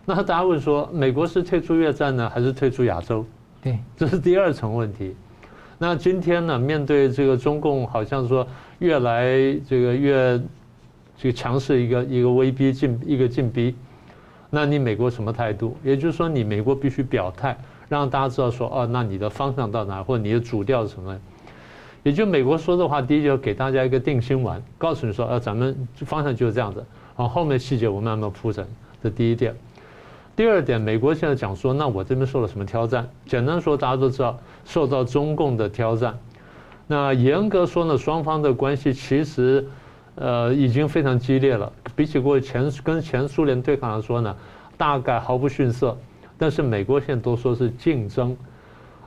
[0.04, 3.24] 那大家问说，美国是退出越战呢，还是退出亚洲？
[3.62, 5.16] 对，这是第二层问题。
[5.78, 8.48] 那今天呢，面对这个中共，好像说
[8.80, 9.28] 越来
[9.70, 10.42] 这个越
[11.20, 13.76] 去强势一个一个威逼进一个进逼，
[14.50, 15.78] 那你美国什么态度？
[15.84, 17.58] 也就是说，你美国必须表态，
[17.90, 21.20] 让大家知道说，哦，那你的方向到哪，或者你的主调是什么？
[22.04, 28.66] 也就美国说的话，第一就给大家一个定心丸，告诉你说，呃，咱们方向就是这样子，好，后面细节我慢慢铺陈。
[29.04, 29.54] 这第一点。
[30.36, 33.10] 第二点，美国现在讲说，那我这边受了什么挑战？
[33.26, 36.18] 简单说，大家都知道，受到中共的挑战。
[36.88, 39.68] 那严格说呢，双方的关系其实，
[40.22, 41.72] 呃，已经非常激烈了。
[41.96, 44.36] 比起过去前跟前苏联对抗来说呢，
[44.78, 45.98] 大概毫不逊色。
[46.38, 48.36] 但是美国现在都说是竞争，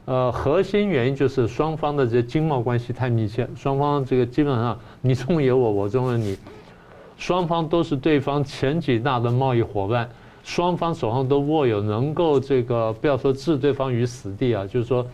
[0.06, 6.36] 呃，核心原因就是双方的这些经贸关系太密切，双方这个基本上你中有我，我中有你，
[7.16, 10.08] 双方都是对方前几大的贸易伙伴。
[10.44, 15.06] 双方手上都握有能够这个不要说置对方于死地啊，就是说，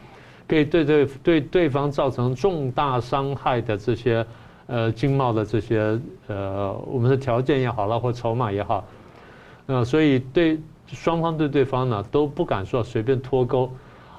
[0.47, 4.25] 可以对对对对方造成重大伤害的这些
[4.69, 8.87] 呃经贸的这些呃我们的条件也好了或筹码也好，
[9.67, 13.71] 呃所以对双方对对方呢都不敢说随便脱钩，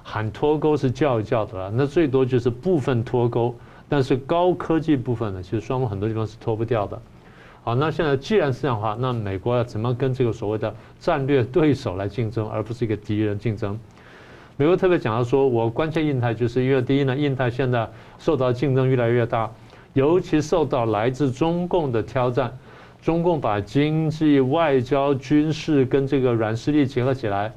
[0.03, 3.55] 喊脱钩是叫一叫的了，那最多就是部分脱钩，
[3.87, 7.01] 但是高科技部分呢，其实双方很多地方是脱不掉的。
[7.63, 13.77] 好，那现在既然是这样的话，那美国要怎么跟这个所谓的战略对手来竞争，而不是一个敌人竞争？
[14.57, 19.49] 美国特别讲到说，我关切印太，就是因为第一呢，印太现在受到竞争越来越大，
[19.93, 22.57] 尤其受到来自中共的挑战。
[23.01, 27.53] 中共把经济、外交、军事跟这个软实力结合起来，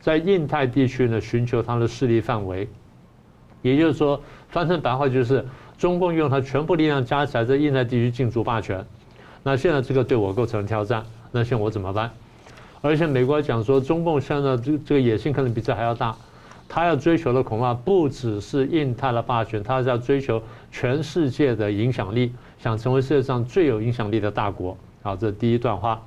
[0.00, 2.66] 在印太地区呢寻求它的势力范围。
[3.60, 5.44] 也就是说，翻成白话就是，
[5.76, 8.82] 中共用它全部力量加起来，在印太地区竞逐霸权。
[9.42, 12.10] 那现在这个对我构成挑战，那现在我怎么办？
[12.80, 16.16] 而且美国讲说，中共现在这这个野心可能比这还要大，
[16.68, 24.76] 他要追求的恐怕不只是印太的霸权，他是要追求全世界的影响力，想成为世界上最有影响力的大国。
[25.02, 26.00] 好，这是第一段话。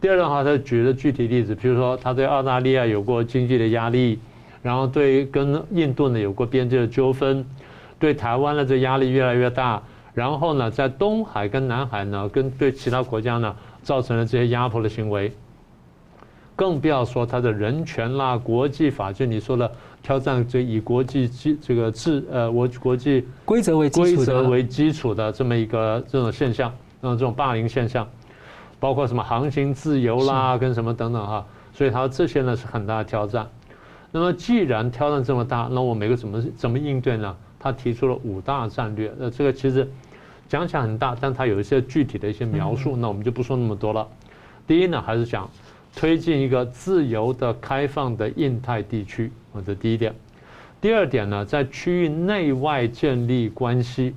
[0.00, 4.18] 第二段话，他举了具体例子，比如说他对澳大利亚有过经济的压力，
[4.62, 7.44] 然后对跟印度呢有过边界的纠纷，
[7.98, 9.82] 对台湾的这压力越来越大。
[10.14, 15.32] 然后呢，在东海跟南海呢，跟对其他国家呢，造成了这些压迫的行为，
[16.58, 19.70] 更不要说他的人权啦、国际法，就你说的
[20.02, 28.04] 挑战这以国际基这个制呃，我国际规则为规则为基础的这么一个这种现象，那这种霸凌现象，
[28.80, 33.48] 包括什么航行自由啦，跟什么等等哈，所以他这些呢是很大的挑战。
[34.10, 37.36] 那么既然挑战这么大，那我们美国怎么怎么应对呢？
[37.60, 39.88] 他提出了五大战略，那，这个其实。
[40.48, 44.08] 讲起来很大，但它有一些具体的一些描述，那我们就不说那么多了。
[44.66, 45.46] 第一呢，还是想
[45.98, 50.14] 推进一个自由的、开放的印太地区，啊，这第一点。
[50.80, 54.14] 第二点呢，在区域内外建立关系。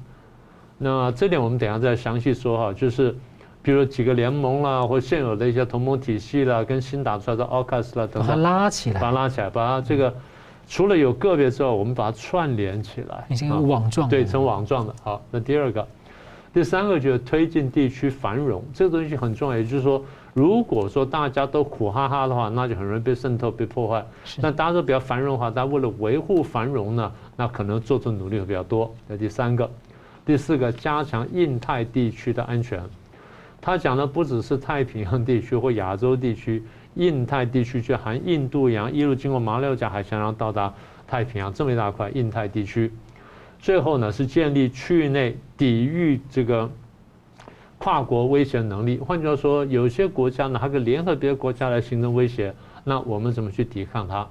[0.77, 3.15] 那这点我们等下再详细说哈，就是
[3.63, 10.13] 比如几个联盟啦，或现有的一些同盟体系啦，跟新打出来的 AUKUS 啦等等，把它拉起来，把它拉起来，把它这个
[10.67, 14.93] 除了有个别之外，我们把它串联起来，已经有网状，对，成网状的。
[15.01, 15.87] 好，那第二个，
[16.53, 19.57] 第三个就是推进地区繁荣，这个东西很重要。
[19.57, 24.05] 也就是说，如果说大家都苦哈哈的话，那就很容易被渗透、被破坏。
[24.37, 28.93] 那大家都比较繁荣的话，大家为了维护繁荣呢，那可能做出努力会比较多。
[29.07, 29.69] 那第三个，
[30.25, 32.81] 第四个，加强印太地区的安全。
[33.59, 36.63] 他讲的不只是太平洋地区或亚洲地区，
[36.95, 40.73] 印太地区就含印度洋，一路经过马六甲海峡，然后到达
[41.05, 42.91] 太平洋这么一大块印太地区。
[43.59, 46.67] 最后呢，是建立区域内抵御这个
[47.81, 48.99] 跨国威胁能力。
[48.99, 54.27] 换句话说，有些国家呢，还可以联合别的国家来形成威胁，那我们怎么去抵抗它？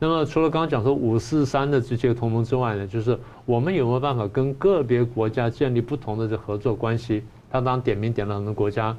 [0.00, 7.22] 那么除了刚刚讲说五四三的这些同盟之外呢，就是我们有没有办法跟个别国家建立不同的这合作关系？
[7.52, 8.96] 他当点名点了很多国家，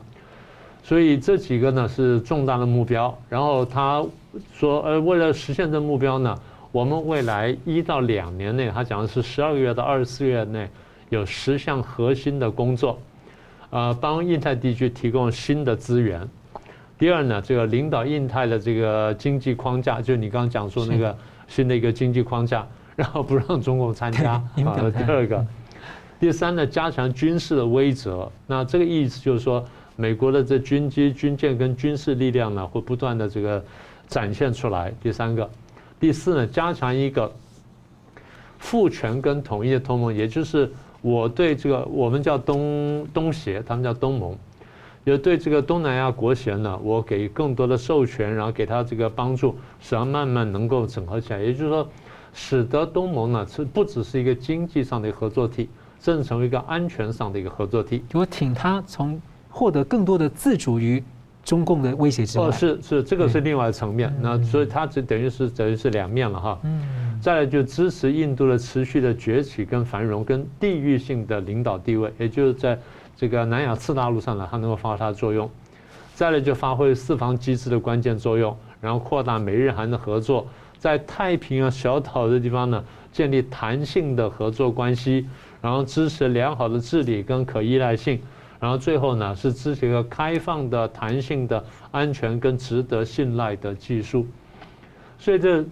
[0.82, 3.14] 所以这几个呢是重大的目标。
[3.28, 4.02] 然后他
[4.54, 6.34] 说，呃，为了实现这目标呢，
[6.72, 10.70] 我们未来一到两年内，他讲的是十二个月到二十四个月内，
[11.10, 12.98] 有十项核心的工作，
[13.74, 16.30] 呃，帮印太地区提供新的资源。
[16.96, 24.34] 第二呢，这个领导印太的这个经济框架，就是你刚刚讲说那个新的一个经济框架，然后不让中共参加。
[24.34, 24.64] 啊，第
[25.12, 25.44] 二个。
[26.22, 28.30] 第三呢，加强军事的威慑。
[28.46, 33.66] 那这个意思就是说，美国的这军机、军舰跟军事力量呢，会不断的这个
[34.08, 34.94] 展现出来。
[35.02, 35.50] 第三个，
[36.00, 37.30] 第四呢，加强一个
[38.60, 40.72] 赋权跟统一的同盟，也就是
[41.04, 44.36] 我对这个我们叫东东协，他们叫东盟，
[45.04, 51.40] 也对这个东南亚国协呢，我给更多的授权，然后给他这个帮助，使他慢慢能够整合起来。
[51.40, 51.88] 也就是说，
[52.34, 55.70] 使得东盟呢，是不只是一个经济上的合作体。
[56.00, 61.02] 正成为一个安全上的一个合作体，我挺他从获得更多的自主于
[61.44, 62.48] 中共的威胁之外。
[62.48, 64.14] 哦，是是，这个是另外一层面。
[64.22, 66.60] 那所以它这等于是等于是两面了哈。
[66.64, 67.20] 嗯。
[67.22, 72.78] 再来就支持印度的持续的崛起跟繁荣，跟地域性的领导地位，也就是在
[73.16, 75.50] 这个南亚次大陆上呢，它能够发挥它的作用。
[76.14, 80.46] 再来就发挥四方机制的关键作用，然后扩大美日韩的合作，
[80.78, 85.28] 在太平洋小岛的地方呢，建立弹性的合作关系。
[85.62, 88.20] 然后支持良好的治理跟可依赖性，
[88.64, 94.26] 然后最后呢是支持一个开放的、弹性的、安全跟值得信赖的技术。
[95.20, 95.66] 所以这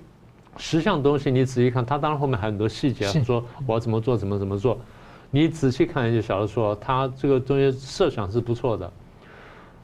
[0.57, 4.77] 十项东西你仔细看，它当然后面还有很多细节，说我要怎么做、怎么怎么做。
[5.29, 8.91] 你仔细看就晓得说，他这个东西设想是不错的。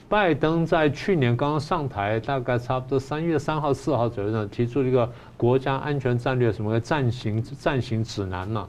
[0.09, 8.67] 拜登在去年刚刚上台，大概差不多三月三号、四号左右呢，提出了一个国家安全战略什么个暂行暂行指南嘛。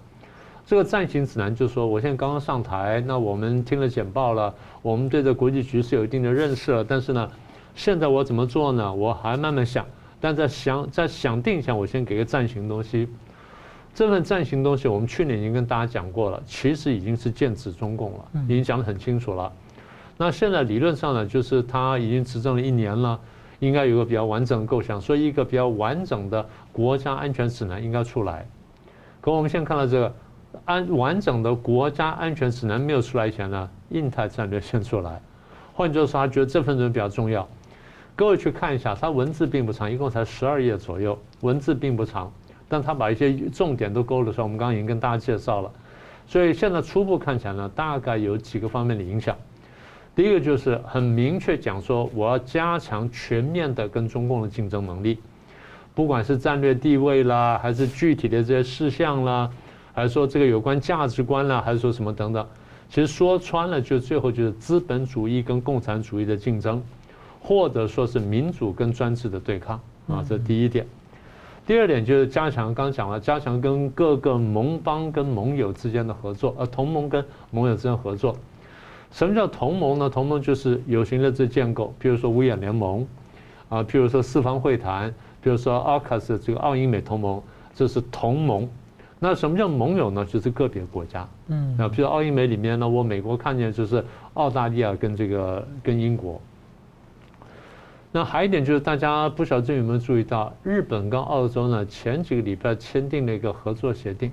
[0.69, 6.85] 这个暂行指南就是说，我现在刚刚上台，那我们听了简报了，我们对这国际局势有一定的认识了。
[6.85, 7.31] 但是呢，
[7.75, 8.93] 现在我怎么做呢？
[8.93, 9.87] 我还慢慢想。
[10.21, 13.09] 但在想在想定下，我先给个暂行东西。
[13.95, 19.51] 这份暂行东西，我们去年已经跟大家讲过了，其实已经是剑指中共了，已经讲得很清楚了。
[20.19, 23.19] 那现在理论上呢，就是他已经执政了一年了，
[23.61, 28.47] 应该有个比较完整的构想，所以一个比较完整的国家安全指南应该出来。
[29.23, 30.15] 可我们现在看到这个。
[30.69, 35.19] 安完整的国家安全指南没有出来前呢，印太战略先出来。
[35.73, 37.49] 换句话说，他觉得这份东西比较重要。
[38.15, 42.31] 各位去看一下，他文字并不长，一共才十二页左右，文字并不长，
[42.69, 44.45] 但他把一些重点都勾了出来。
[44.45, 45.71] 我们刚刚已经跟大家介绍了，
[46.27, 49.35] 所以现在初步看起来呢，大概有几个方面的影响。
[50.15, 55.19] 第一个就是很明确讲说，我要加强全面的跟中共的竞争能力，
[55.95, 59.51] 不管是战略地位啦，还是具体的这些事项啦。
[59.99, 62.47] 还是说这个有关价值观啦，还是说什么等等？
[62.89, 66.81] 其实说穿了，就最后就是资本主义跟共产主义的竞争，
[67.43, 70.25] 或者说是民主跟专制的对抗啊。
[70.29, 70.87] 这第一点。
[71.67, 78.37] 第二点就是加强，刚讲了，加强跟各个盟邦跟盟友之间的合作，呃，同盟跟盟友之间合作。
[79.11, 80.09] 什么叫同盟呢？
[80.09, 83.05] 同盟就是有形的这建构，比如说五眼联盟
[83.69, 87.43] 啊，譬如说四方会谈，比如说 AUKUS 这个澳英美同盟，
[87.75, 88.69] 这是同盟。
[89.21, 90.25] 那什么叫盟友呢？
[90.25, 94.05] 就是个别国家，嗯，那比如澳英美里面呢，我美国看见就是
[94.35, 96.41] 澳大利亚跟这个跟英国。
[98.13, 104.31] 那还有一点就是大家不晓得有没有注意到，日本跟澳洲呢前几个礼拜签订了一个合作协定，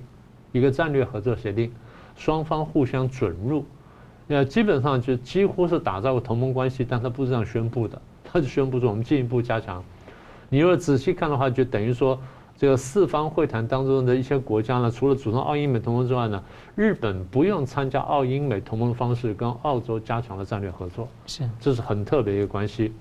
[0.52, 1.72] 一个战略合作协定，
[2.14, 3.64] 双方互相准入，
[4.28, 9.82] 那基本上就几乎是打造个同盟关系，但他不是这样宣布的，他就宣布说我们进一步加强。
[10.48, 12.16] 你如果仔细看的话，就等于说。
[12.58, 16.42] 这个四方会谈当中的一些国家呢，除了组成澳英美同盟之外呢，
[16.74, 22.94] 日本不用参加澳英美同盟的方式跟澳洲加强了战略合作，是，这是很特别一个关系。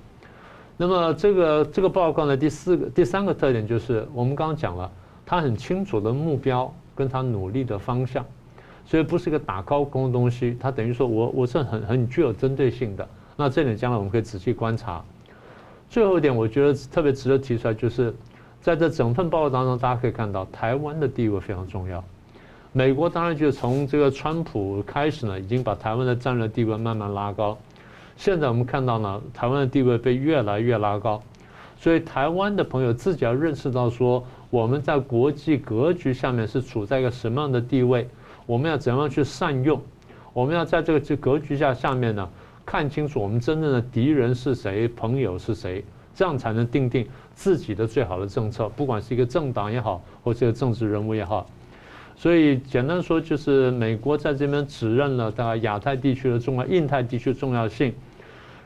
[0.76, 4.92] 那么这个这个报告呢第四个、第三个特点就是我们刚刚讲了，
[5.26, 8.26] 它很清楚的目标跟它努力的方向，
[8.86, 13.08] 所以不是一个打高空的东西，它等于说我我是很很具有针对性的。
[13.38, 15.02] 那这点将来我们可以仔细观察。
[15.90, 18.14] 最后一点，我觉得特别值得提出来就是。
[18.66, 22.04] 在这整份报告当中，大家可以看到台湾的地位非常重要。
[22.72, 27.56] 美国当然就从这个川普开始呢，已经把台湾的战略地位慢慢拉高。
[28.18, 31.22] 现在我们看到呢，台湾的地位被越来越拉高。
[31.78, 38.10] 所以台湾的朋友自己要认识到说，我们在国际格局下面是处在一个什么样的地位，
[38.48, 39.80] 我们要怎样去善用，
[40.34, 42.28] 我们要在这个这格局下下面呢，
[42.66, 45.86] 看清楚我们真正的敌人是谁，朋友是谁。
[46.18, 51.46] 这样才能定定自己的最好的政策，不管是一个政党也好，或者政治人物也好。
[52.16, 57.94] 所以简单说，就是美国在这边指认了大概亚太地区的重要，印太地区重要性。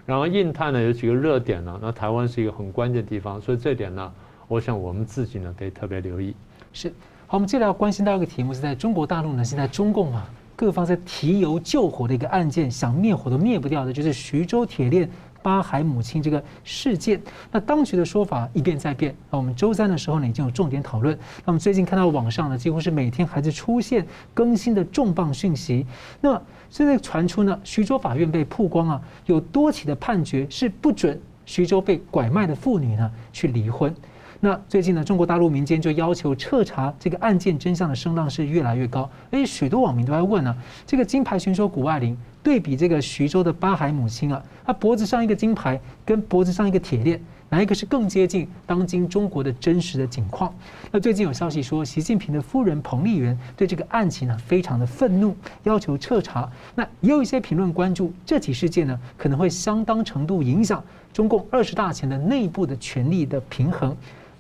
[0.05, 4.11] 然后印太呢有几个热点呢，那台湾是一个很关键的地方，所以这点呢，
[4.47, 6.35] 我想我们自己呢得特别留意。
[6.71, 6.89] 是，
[7.25, 15.09] 好，我们接下来要关心到一个题目，是在中国大陆呢，现在中共啊各方在提油救火的一个案件，想灭火都灭不掉的，就是徐州铁链。
[15.41, 17.21] 八海母亲这个事件，
[17.51, 19.15] 那当局的说法一变再变。
[19.29, 21.17] 那我们周三的时候呢，已经有重点讨论。
[21.45, 25.85] 那我们最近看到网上呢，几乎是每天还在出现更新的重磅讯息。
[26.21, 33.93] 那现在传出呢，徐州法院被曝光啊，有多起的判决是不准徐州被拐卖的妇女呢去离婚。
[34.41, 50.53] 那最近呢，中国大陆民间就要求彻查这个案件真相的声浪是越来越高，而且许多网民都在问呢、这个金牌选手谷爱凌对比这个徐州的八海母亲啊，她脖子上一个金牌跟脖子上一个铁链，哪一个是更接近当今中国的真实的景况？
[50.91, 56.49] 那最近有消息说，习近平的夫人彭丽媛对这个案情呢非常的愤怒，要求彻查。
[56.75, 63.95] 那也有一些评论关注这起事件呢，可能会相当程度影响中共二十大前的内部的权力的平衡。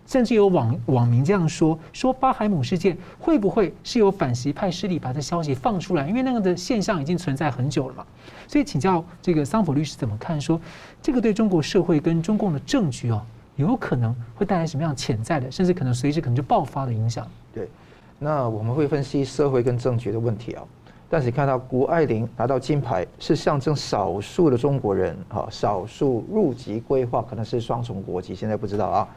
[0.09, 6.09] 甚至有网网民这样说：说巴海姆事件会不会是有反习派势力把这消息放出来？
[6.09, 8.03] 因为那个的现象已经存在很久了嘛。
[8.47, 10.41] 所以请教这个桑普律师怎么看？
[10.41, 10.59] 说
[10.99, 13.21] 这个对中国社会跟中共的政局哦，
[13.55, 17.27] 有可能会带来什么样潜在的，甚至可能随时可能就爆发的影响？
[17.53, 17.69] 对，
[18.17, 20.63] 那我们会分析社会跟政局的问题啊。
[21.07, 29.07] 但是你看到谷爱凌拿到金牌，是象征少数的中国人哈，少数入籍规划可能是双重国籍，现在不知道啊。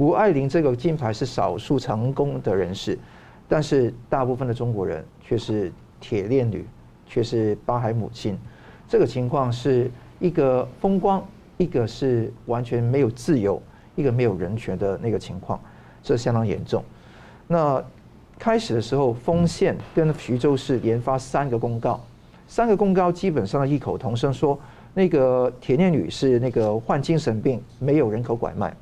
[0.00, 2.98] 谷爱凌这个金牌是少数成功的人士，
[3.46, 6.64] 但是大部分的中国人却是铁链女，
[7.06, 8.34] 却是八海母亲。
[8.88, 11.22] 这个情况是一个风光，
[11.58, 13.62] 一个是完全没有自由，
[13.94, 15.60] 一个没有人权的那个情况，
[16.02, 16.82] 这相当严重。
[17.46, 17.84] 那
[18.38, 22.02] 开始的时候，丰县跟徐州市连发三个公告，
[22.48, 24.58] 三个公告基本上异口同声说，
[24.94, 28.74] 那个铁链女是那个患精神病，没有人口拐卖。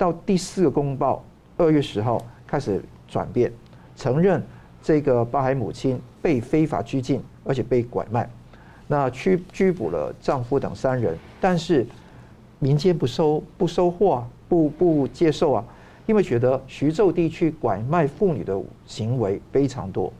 [0.00, 1.22] 到第四个公报，
[1.58, 3.52] 二月十号开始转变，
[3.94, 4.42] 承认
[4.82, 8.26] 这个巴海母亲被非法拘禁，而且被拐卖，
[8.86, 11.86] 那拘拘捕了丈夫等三人，但是
[12.60, 15.62] 民间不收不收货啊，不不接受啊，
[16.06, 20.10] 因为觉得徐州地区拐卖妇女的行为非常多，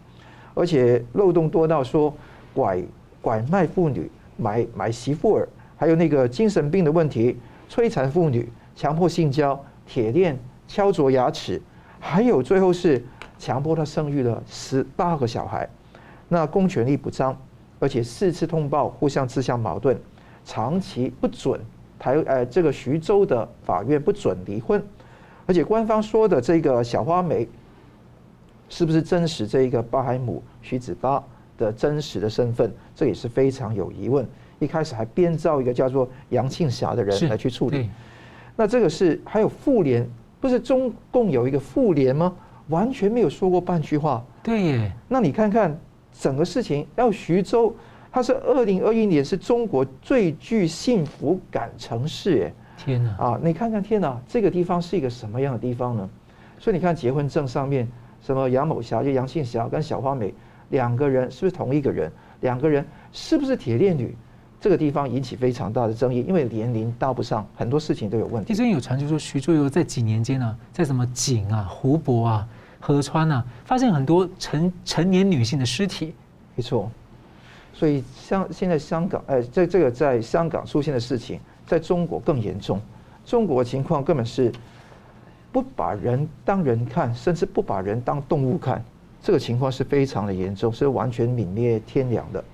[0.53, 2.13] 而且漏洞多到说
[2.53, 2.83] 拐
[3.23, 7.39] 拐卖妇女买买媳妇儿，还有那个精神病的问题，
[7.71, 9.59] 摧残妇女，强迫性交。
[9.91, 11.61] 铁链敲啄牙齿，
[11.99, 13.05] 还有最后是
[13.41, 15.69] 强迫他生育了十八个小孩，
[16.29, 17.37] 那公权力不彰，
[17.81, 19.99] 而且四次通报互相自相矛盾，
[20.45, 21.61] 长期不准
[21.99, 24.81] 台呃这个徐州的法院不准离婚，
[25.45, 27.49] 而且官方说的这个小花梅
[28.69, 31.21] 是不是真实这一个巴海姆徐子巴
[31.59, 34.25] 的真实的身份，这也是非常有疑问。
[34.61, 37.91] 一开始还编造一个叫做杨庆霞的人来去处理。
[38.61, 40.07] 那这个是还有妇联，
[40.39, 42.31] 不是中共有一个妇联吗？
[42.69, 44.23] 完全没有说过半句话。
[44.43, 44.93] 对耶。
[45.09, 45.75] 那你看看
[46.13, 47.75] 整个事情，要徐州，
[48.13, 53.17] 它是二零二一年是中国最具幸福感城市，耶，天哪！
[53.17, 56.07] 啊，你看看天哪，这个地方是一个什么样的地方呢？
[56.59, 57.89] 所以你看结婚证上面，
[58.21, 60.35] 什么杨某霞就杨庆霞跟小花美
[60.69, 62.13] 两个人是不是同一个人？
[62.43, 64.15] 两个人是不是铁链女？
[64.61, 68.53] 这个地方引起非常大的争议，因为年龄搭不上，很多事情都有问题。
[68.55, 72.47] 最近有传就说徐州有在几年间呢、啊，在什么井啊、湖泊啊、
[72.79, 76.15] 河川啊，发现很多成成年女性的尸体。
[76.55, 76.91] 没错，
[77.73, 82.79] 所以像现在香港，哎，在这个在香港出现的事情，在中国更严重。
[83.25, 84.53] 中国情况根本是
[85.51, 88.85] 不把人当人看，甚至不把人当动物看，
[89.23, 92.45] 这个情况是非常的严重，是完全泯灭天良的。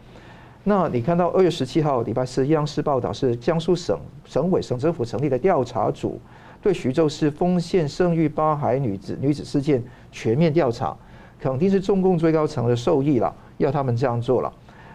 [0.69, 6.21] 那你看到二月十七号礼拜四，央视报道是江苏省省委省政府成立的调查组，
[6.61, 10.97] 对徐州市丰县生育八孩女子女子事件全面调查，
[11.39, 14.53] 肯定是中共最高层的授意了，要他们这样做了。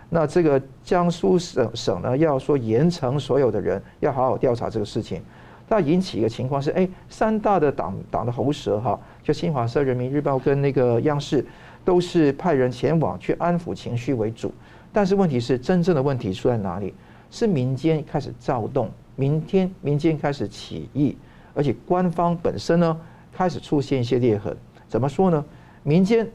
[0.10, 5.22] 那这个江苏省省呢，要说严惩所有的人，要好好调查这个事情。
[5.70, 11.46] 那引起一个情况是，哎，三大的党党的喉舌哈，就新华社、人民日报跟那个央视，
[11.86, 14.54] 都是派人前往去安抚情绪为主。
[14.94, 16.94] 但是问题是，真正的问题出在哪里？
[17.30, 21.16] 是民间开始躁动，明天民间开始起义，
[21.54, 23.00] 而且官方本身呢
[23.32, 24.56] 开始出现一些裂痕。
[24.90, 25.44] 怎么说呢？
[25.84, 26.28] 民间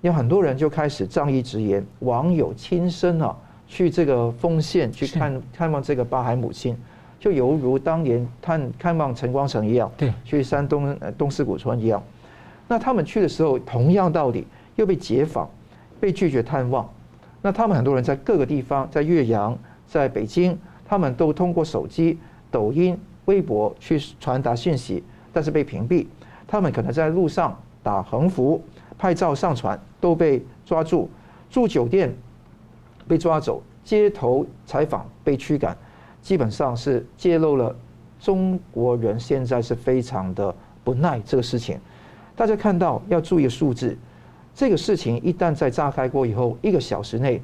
[0.00, 3.36] 有很多人就开始仗义直言，网友亲身啊
[3.68, 6.74] 去这个丰县去看看望这个八海母亲，
[7.18, 12.02] 就犹如当年探看望陈光诚一样，对，去山东东四古村一样。
[12.66, 14.46] 那他们去的时候，同样道理，
[14.76, 15.50] 又被解访，
[16.00, 16.88] 被拒绝探望。
[17.42, 22.18] 那他们很多人在各个地方，在岳阳，在北京，他们都通过手机、
[22.50, 26.06] 抖音、微博去传达信息，但是被屏蔽。
[26.46, 28.62] 他们可能在路上打横幅、
[28.98, 31.08] 拍照上传，都被抓住；
[31.48, 32.14] 住酒店
[33.08, 35.76] 被抓走，街头采访被驱赶，
[36.20, 37.74] 基本上是揭露了
[38.18, 41.78] 中国人现在是非常的不耐这个事情。
[42.36, 43.96] 大家看到要注意数字。
[44.54, 47.40] 这个事情一旦在炸开过以后，一个小时内，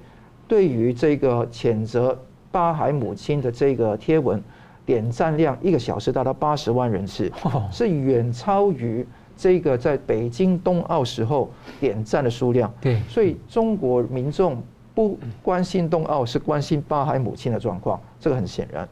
[0.46, 2.18] 对于这个谴责
[2.50, 4.42] 巴海母亲的这个贴文，
[4.84, 7.30] 点赞量一个小时达到八十万人次，
[7.70, 11.50] 是远超于这个在北京冬奥时候
[11.80, 12.72] 点赞的数量。
[12.80, 14.62] 对，所以中国民众
[14.94, 18.86] 不关心冬奥，是关心巴海母亲的状况，这个很显然。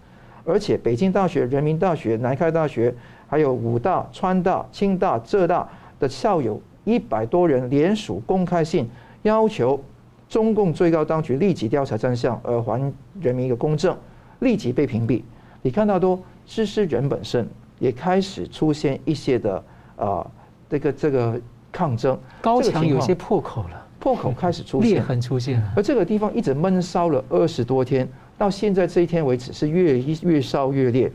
[0.47, 2.95] 而且北京大学、人民大学、南开大学，
[3.27, 6.61] 还有武大、川大、清大、浙大的校友。
[6.85, 8.89] 一百多人联署公开信，
[9.23, 9.83] 要求
[10.29, 13.97] 中共最高当局立即调查真相，而还人民一个公正，
[14.41, 15.23] 立即被屏蔽。
[15.63, 19.65] 你看到多知识人本身也开始出现一些的
[19.97, 20.27] 啊，
[20.69, 21.41] 这个这个
[21.73, 25.73] 抗争，高墙有些破口了，破口开始出 现，裂痕出现了。
[25.77, 28.07] 而这个地方一直闷烧了二十多天，
[28.37, 31.11] 到现在这一天为止是越越烧越烈。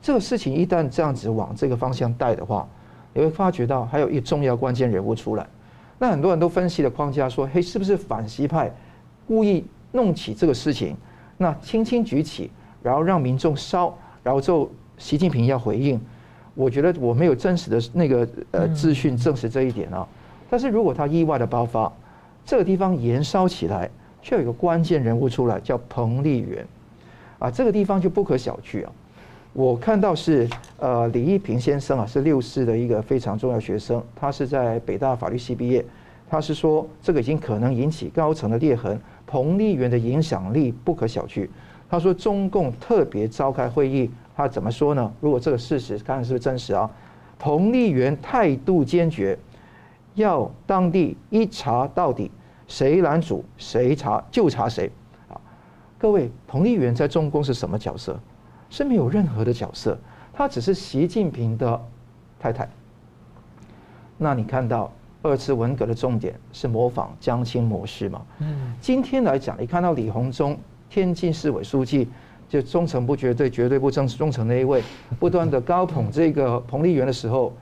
[0.00, 2.68] 这个事情一旦这样子往这个方向带的话，
[3.14, 5.46] 你会发觉到还有一重要关键人物出来，
[5.98, 8.74] 那很多人都分析的框架说，嘿，是不是反西派
[9.26, 10.96] 故意弄起这个事情？
[11.36, 12.50] 那轻轻举起，
[12.82, 16.00] 然后让民众烧，然后之后习近平要回应。
[16.54, 20.06] 我觉得我没有真实的那个呃资讯证实这一点啊。
[20.50, 21.90] 但是如果他意外的爆发，
[22.44, 23.90] 这个地方延烧起来，
[24.20, 26.66] 却有一个关键人物出来，叫彭丽媛，
[27.38, 28.92] 啊，这个地方就不可小觑啊。
[29.54, 30.48] 我看到是
[30.78, 35.84] 呃李一平先生啊，是六四的一个非常重要学生，他是在北大法律系毕业，
[36.26, 41.46] 他是说这个已经可能引起高层的裂痕，彭丽媛的影响力不可小觑。
[41.90, 45.12] 他说中共特别召开会议，他怎么说呢？
[45.20, 46.90] 如果这个事实看看是不是真实啊？
[47.38, 49.38] 彭丽媛态度坚决，
[50.14, 52.30] 要当地一查到底，
[52.66, 54.90] 谁拦阻谁查就查谁
[55.28, 55.36] 啊！
[55.98, 58.18] 各位，彭丽媛在中共是什么角色？
[58.72, 59.98] 是没有任何的角色，
[60.32, 61.78] 她只是习近平的
[62.40, 62.66] 太太。
[64.16, 68.22] 那你看到二次文革的重点是模仿江青模式嘛？
[68.38, 68.72] 嗯。
[68.80, 70.58] 今天来讲，你看到李鸿忠，
[70.88, 72.08] 天津市委书记，
[72.48, 74.82] 就忠诚不绝对、绝对不忠忠诚那一位，
[75.20, 77.52] 不断的高捧这个彭丽媛的时候，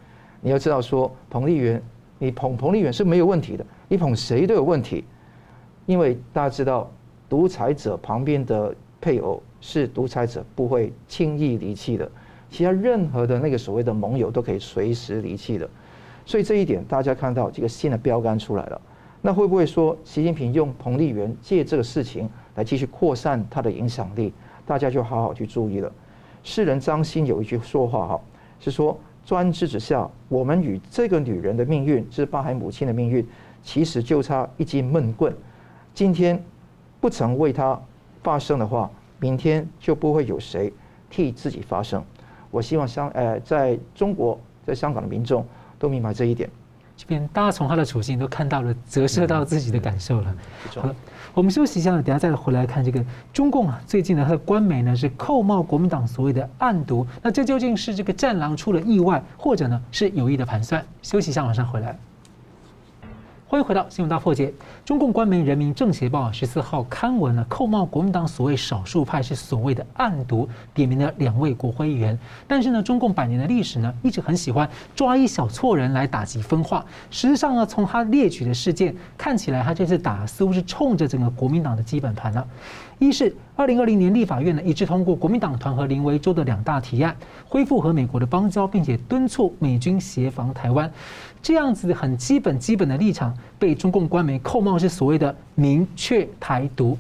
[0.41, 1.83] 你要知道说，彭丽媛，
[2.21, 5.05] 你捧彭丽媛是没有问题的，你捧谁都有问题，
[5.87, 6.89] 因为大家知道，
[7.29, 9.43] 独裁者旁边的配偶。
[9.61, 12.11] 是独裁者不会轻易离弃的，
[12.51, 15.69] 其他任何的那个所谓的盟友都可以随时离弃的，
[16.25, 18.81] 所以这一点大家看到这个新的标杆出来了，
[19.21, 24.33] 那会不会说习近平用彭丽媛借这个事情来继续扩散他的影响力？
[24.67, 25.93] 大家就好好去注意了。
[26.43, 28.21] 诗人张欣有一句说话哈，
[28.61, 33.27] 是说专制之下，我们与这个女人的命运，是八孩母亲的命运，
[33.63, 35.37] 其实就差一记闷棍。
[35.93, 36.43] 今天
[36.99, 37.79] 不曾为她
[38.23, 38.91] 发声的话。
[39.21, 40.73] 明天就不会有谁
[41.09, 42.03] 替自己发声。
[42.51, 45.47] 我希望香呃，在中国，在香港的民众
[45.79, 46.51] 都明白这一点。
[46.97, 50.35] 这边大家从他的处境都看到了，折射到自己的感受了。
[50.75, 50.95] 好了，
[51.33, 53.03] 我们休息一下，等下再回来看这个
[53.33, 60.85] 中共啊，最近呢，他的官媒呢是扣帽国民党所谓的暗毒，那这究竟是这个战狼出了意外，或者呢是有意的盘算？
[61.01, 61.99] 休息一下，马上回来。
[63.51, 64.55] 欢迎回到新闻大破解。
[64.85, 72.17] 中共官媒《人民政协报》十四号刊文了，扣帽国民党所谓少数派是所谓的暗毒，点名了两位国会议员。
[72.47, 76.87] 但是呢，中共百年的历史呢，一直很喜欢抓一小撮人来打击分化。
[77.11, 82.47] 实际上呢，从他列举的事件看起来，他这次打似乎是冲着整个国民党的基本盘了。
[83.01, 87.17] 一是二零二零年立法院呢一致通过国民党团和林维洲的两大提案，
[87.49, 90.89] 恢复和美国的邦交，并且敦促美军协防台湾。
[91.43, 96.97] 这样子很基本基本的立场被中共官媒扣帽是所谓的明确台独。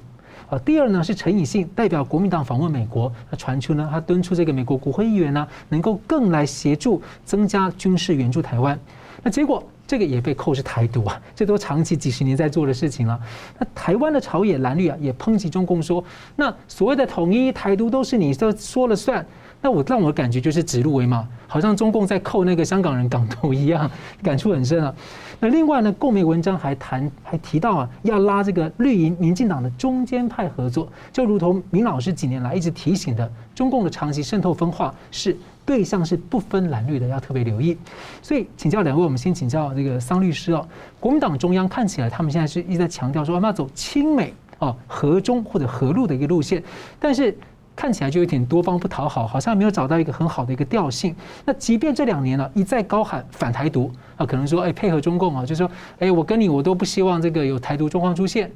[0.48, 8.76] 啊，第二呢是陈以信代表国民党访问美国，他传出呢他敦促这个美国国会议员呢能够更来协助增加军事援助台湾。
[9.22, 13.20] 那结果这个也被扣是台独啊，这都长期几十年在做的事情了。
[13.58, 16.02] 那台湾的朝野蓝绿啊也抨击中共说，
[16.34, 19.24] 那所谓的统一台独都是你这说了算。
[19.62, 23.90] 那我让我感觉就是指鹿为马，好像中共在扣那个香港人港独一样，
[24.22, 24.94] 感触很深啊。
[25.38, 35.36] 那另外呢，共媒文章还谈还提到啊，要拉这个绿营民进党的中间派合作，就如同明老师几年来一直提醒的，中共的长期渗透分化是
[35.66, 37.76] 对象是不分蓝绿的，要特别留意。
[38.22, 40.66] 所以请教两位，我们先请教这个桑律师哦。
[40.98, 46.62] 国民党中央看起来他们现在是一直在强调说，我们要走亲美哦和中或者和路的一个路线，
[46.98, 47.36] 但是。
[47.76, 51.16] 看起来就有点多方不讨好，好像没有找到一个很好的一个调性。
[51.46, 58.50] 那即便这两年呢，一再高喊反台独啊，可能说哎配合中共啊，就说哎我跟你我都不希望这个有台独状况出现，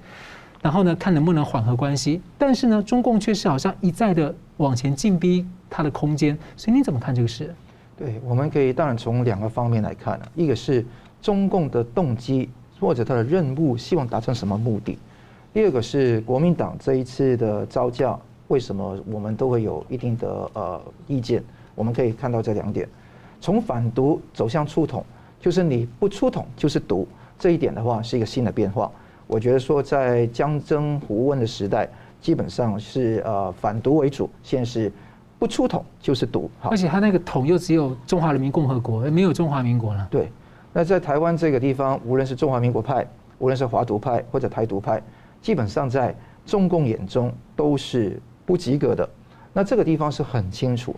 [0.60, 2.20] 然后呢看能不能缓和关系。
[2.36, 6.36] 但是呢，中共却是好像一再的往前进逼他的空间。
[6.54, 7.54] 所以你怎么看这个事？
[7.96, 10.84] 对，我们可以当然从两个方面来看啊，一个是
[11.22, 14.98] 中共的动机或者他的任务，希望达成什么目的；
[15.54, 18.18] 第二个是国民党这一次的招架。
[18.48, 21.42] 为什么我们都会有一定的呃意见？
[21.74, 22.88] 我们可以看到这两点：
[23.40, 25.04] 从反独走向出统，
[25.40, 27.08] 就是你不出统就是独。
[27.38, 28.90] 这一点的话是一个新的变化。
[29.26, 31.88] 我觉得说在江征胡温的时代，
[32.20, 34.92] 基本上是呃反独为主，现在是
[35.38, 36.48] 不出统就是独。
[36.60, 40.06] 而且他那个统又只有中华人民共和国，没有中华民国了。
[40.10, 40.30] 对。
[40.72, 43.06] 那在台湾这个地方，无论是中华民国派，
[43.38, 45.02] 无论是华独派或者台独派，
[45.40, 46.14] 基本上在
[46.46, 48.20] 中共眼中都是。
[48.46, 49.08] 不及格的，
[49.52, 50.94] 那这个地方是很清楚，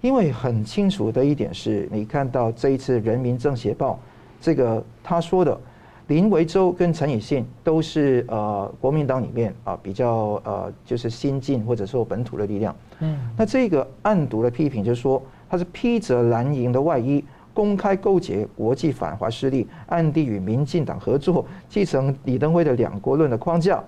[0.00, 3.92] 因为很清楚的一点是，你看到这一次《人民政协报》
[4.40, 5.58] 这个他说的，
[6.08, 17.24] 林维洲跟陈以信都是呃国民党里面啊比较呃就是新进或者说本土的力量，嗯，那这个暗读的批评就是说他是披着蓝营的外衣，
[17.54, 23.82] 公开勾结国际反华势力，暗地与民进党合作，继承李登辉的两国论的框架。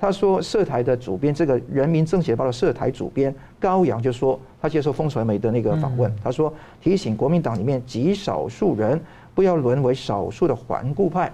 [0.00, 9.00] 他说，社台的主编，这个《人民政协报》的社台主编高阳就说，他接受风传媒的那个访问，他说提醒国民党里面极少数人
[9.34, 11.32] 不要沦为少数的顽固派。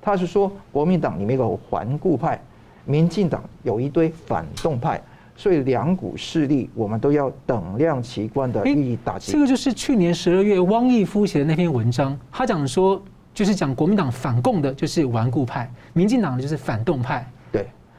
[0.00, 2.40] 他是说，国民党里面有顽固派，
[2.86, 4.98] 民进党有一堆反动派，
[5.36, 9.32] 所以两股势力我们都要等量齐观的予以打击。
[9.32, 13.02] 这个就是去年十二月汪义夫写的那篇文章，他讲说，
[13.34, 17.30] 就是讲国民党反共的就是顽固派，民进党的就是反动派。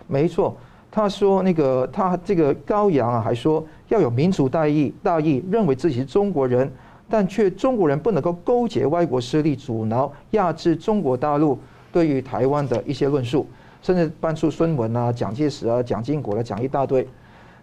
[0.08, 0.56] 没错，
[0.90, 6.72] 他说那个他这个高阳啊，还说要有民族大义，大义认为自己是中国人，
[7.10, 11.60] 但却中国人不能够勾结外国势力，阻挠压制中国大陆
[11.92, 13.46] 对于台湾的一些论述，
[13.82, 17.08] 甚至搬出孙文啊、蒋介石啊、蒋经国来讲一大堆。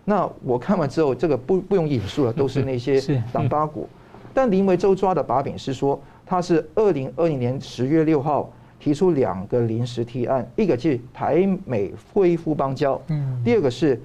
[0.05, 3.01] 那我看完之后，这个不不用引述了，都是那些
[3.33, 3.89] 党八股。
[4.35, 8.51] 但林维洲抓的把柄是说，他是二零二零年十月六号。
[8.85, 13.99] 提出两个临时提案，一个是台美恢复邦交，嗯，第二个是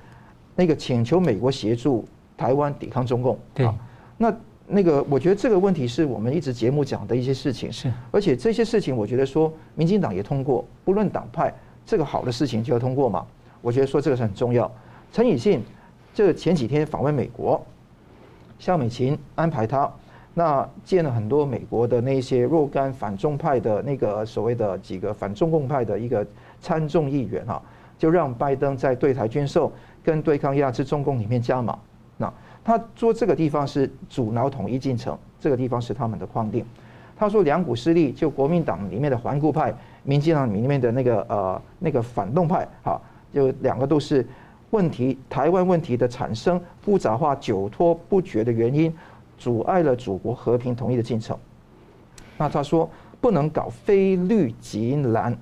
[0.55, 2.05] 那个请求美国协助
[2.37, 3.37] 台湾抵抗中共。
[3.53, 3.69] 对，
[4.17, 4.33] 那
[4.65, 11.53] 那个我觉得这个问题是我们一直节目讲的一些事情，是，而且这些事情我觉得说民进党也通过，不论党派，
[11.85, 13.27] 这个好的事情就要通过嘛。
[13.61, 14.71] 我觉得说这个是很重要。
[15.11, 15.61] 陈以信
[16.13, 17.61] 这前几天访问美国，
[18.57, 19.91] 肖美琴安排他。
[20.39, 26.25] 那见了很多美国的那些若干反中派的那个所谓的几个反中共派的一个
[26.61, 27.61] 参众议员啊，
[27.97, 29.69] 就让拜登在对台军售
[30.01, 31.77] 跟对抗压制中共里面加码。
[32.15, 32.33] 那
[32.63, 36.65] 他说这个地方是阻挠统一进程，这个地方是他们的框定。
[37.17, 42.97] 他说两股势力，就国民党里面的顽固派，民进党里面的那个呃那个反动派，哈，
[43.33, 44.25] 就两个都是
[44.69, 48.93] 问题，台湾问题的产生复杂化久拖不决的原因。
[49.39, 51.35] 阻碍了祖国和平统一的进程。
[52.37, 52.87] 那他说
[53.19, 55.35] 不能搞非绿即蓝，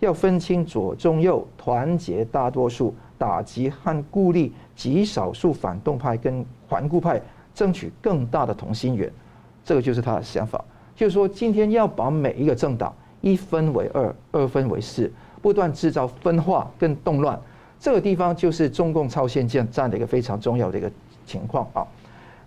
[0.00, 7.20] 要分清左中右，团结大多数，打击和孤立极少数反动派跟顽固派，
[7.54, 9.10] 争取更大的同心圆。
[9.64, 10.64] 这个就是他的想法，
[10.94, 15.10] 就是说今天要把每一个政党一分为二，二分为四，
[15.42, 17.38] 不断制造分化跟动乱。
[17.80, 20.90] 这个地方就是中共超限战占的一个非常重要的一个
[21.26, 21.86] 情况啊。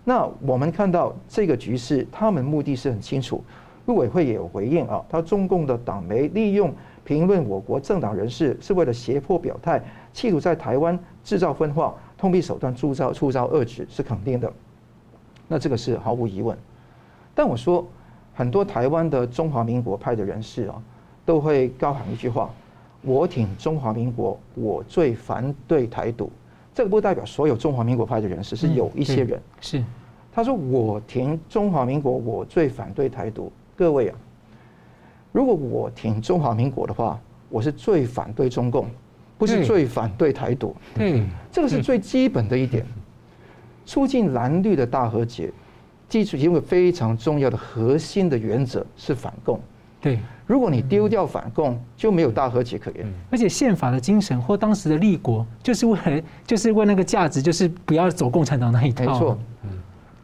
[0.04, 3.42] 那我们看到这个局势，他们目的是很清楚。
[3.86, 6.72] 陆委会也有回应啊，他中共的党媒利用
[7.04, 9.82] 评论我国政党人士，是为了胁迫表态，
[10.12, 14.52] 企图在台湾制造分化，通匕手段铸造粗糙恶质，是肯定的。
[15.48, 16.56] 那这个是毫无疑问。
[17.34, 17.84] 但我说，
[18.34, 20.80] 很多台湾的中华民国派的人士啊，
[21.24, 22.50] 都会高喊一句话
[23.02, 26.30] ：“我挺中华民国，我最反对台独。”
[26.74, 29.82] 这个不代表所有中华民国派的人士，是有一些人是
[30.34, 34.16] 他说：“我挺中华民国，我最反对台独。”各位啊，
[35.30, 37.20] 如果我挺中华民国的话，
[37.50, 38.86] 我是最反对中共，
[39.36, 40.74] 不是最反对台独。
[40.96, 42.86] 嗯，这个是最基本的一点。
[43.84, 45.52] 促进蓝绿的大和解，
[46.08, 49.60] 基础因为非常重要的核心的原则是反共。
[50.02, 53.10] 对，如果你丢掉反共，就没有大和解可言。
[53.30, 59.04] 而且宪法的精神或当时的立国，就是为了就是为那个价值，就是不要走共产党那一套。
[59.04, 59.38] 没错。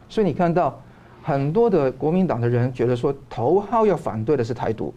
[0.07, 0.79] 所以你看到。
[1.21, 4.91] 很多的国民党的人觉得说，头号要反对的是台独，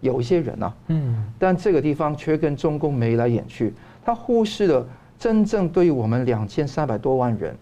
[0.00, 4.86] 有一些人啊，嗯，但这个地方却跟中共眉来眼去，他忽视了
[5.18, 7.54] 真正对于我们两千三百多万人，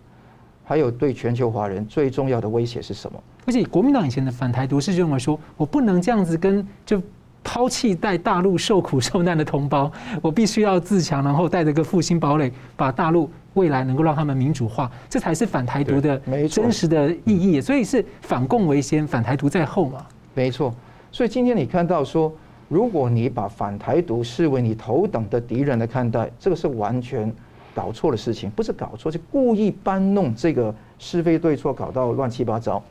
[0.72, 3.22] 还有对全球华人最重要的威胁是什么？
[3.44, 6.98] 而且国民党以前的反台独是认为说，我不能这样子跟就
[7.44, 9.92] 抛弃在大陆受苦受难的同胞，
[10.22, 13.28] 我必须要自强，然后带着个复兴堡垒，把大陆。
[13.52, 16.18] 未来能够让他们民主化，这才是反台独的
[16.48, 17.60] 真实的意义。
[17.60, 20.06] 所以是反共为先，反台独在后嘛。
[20.32, 20.74] 没错。
[21.10, 22.32] 所以今天你看到说，
[22.70, 27.30] 如果你把反台独视为你头等的敌人来看待，这个是完全
[27.74, 28.50] 搞错的事情。
[28.50, 32.82] 不是搞错，是故意搬弄这个是非对错，搞到乱七八糟。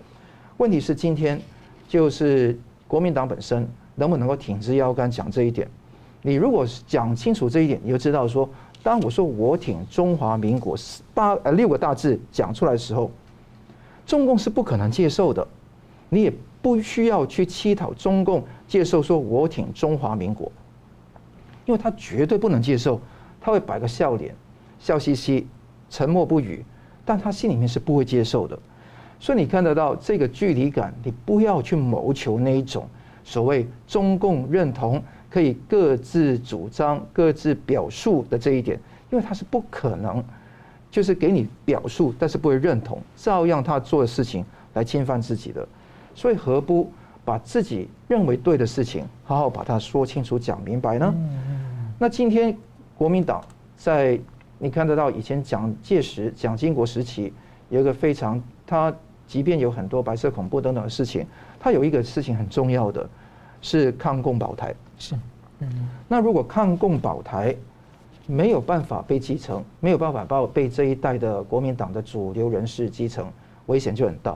[0.57, 1.39] 问题是今天
[1.87, 2.57] 就是
[2.87, 5.67] 国民党本身能不能够挺直腰杆讲这一点？
[6.21, 8.49] 你如果讲清楚这一点，你就知道说。
[8.83, 10.75] 当我说我挺中华民国
[11.13, 13.11] 八呃六个大字讲出来的时候，
[14.07, 15.47] 中共是不可能接受的，
[16.09, 20.51] 你也不需要去乞讨中共接受说我挺中华民国，
[21.67, 22.99] 因为他绝对不能接受，
[23.39, 24.33] 他会摆个笑脸，
[24.81, 25.47] 笑嘻嘻，
[25.89, 26.65] 沉默不语，
[27.05, 28.59] 但他心里面是不会接受的，
[29.19, 32.85] 所以你看得到这个距离感，你不要去谋求那一种
[33.23, 35.01] 所谓中共认同。
[35.29, 38.77] 可以各自主张、各自表述的这一点，
[39.09, 40.21] 因为他是不可能，
[40.91, 45.65] 就是给你表述，但是不会认同，照样他做的事情来侵犯自己的，
[46.13, 46.91] 所以何不
[47.23, 51.15] 把自己认为对的事情，好好把它说清楚、讲明白呢？
[51.97, 52.53] 那今天
[52.97, 53.41] 国民党
[53.77, 54.19] 在
[54.63, 57.33] 你看得到以前蒋介石、蒋经国时期，
[57.69, 58.93] 有一个非常，他
[59.25, 61.25] 即便有很多白色恐怖等等的事情，
[61.59, 63.09] 他有一个事情很重要的。
[63.63, 65.15] 是抗共保台是，
[65.59, 67.55] 嗯，那如果抗共保台
[68.25, 73.27] 没有办法被继承，没有办法把被这一代的国民党的主流人士继承，
[73.67, 74.35] 危险就很大。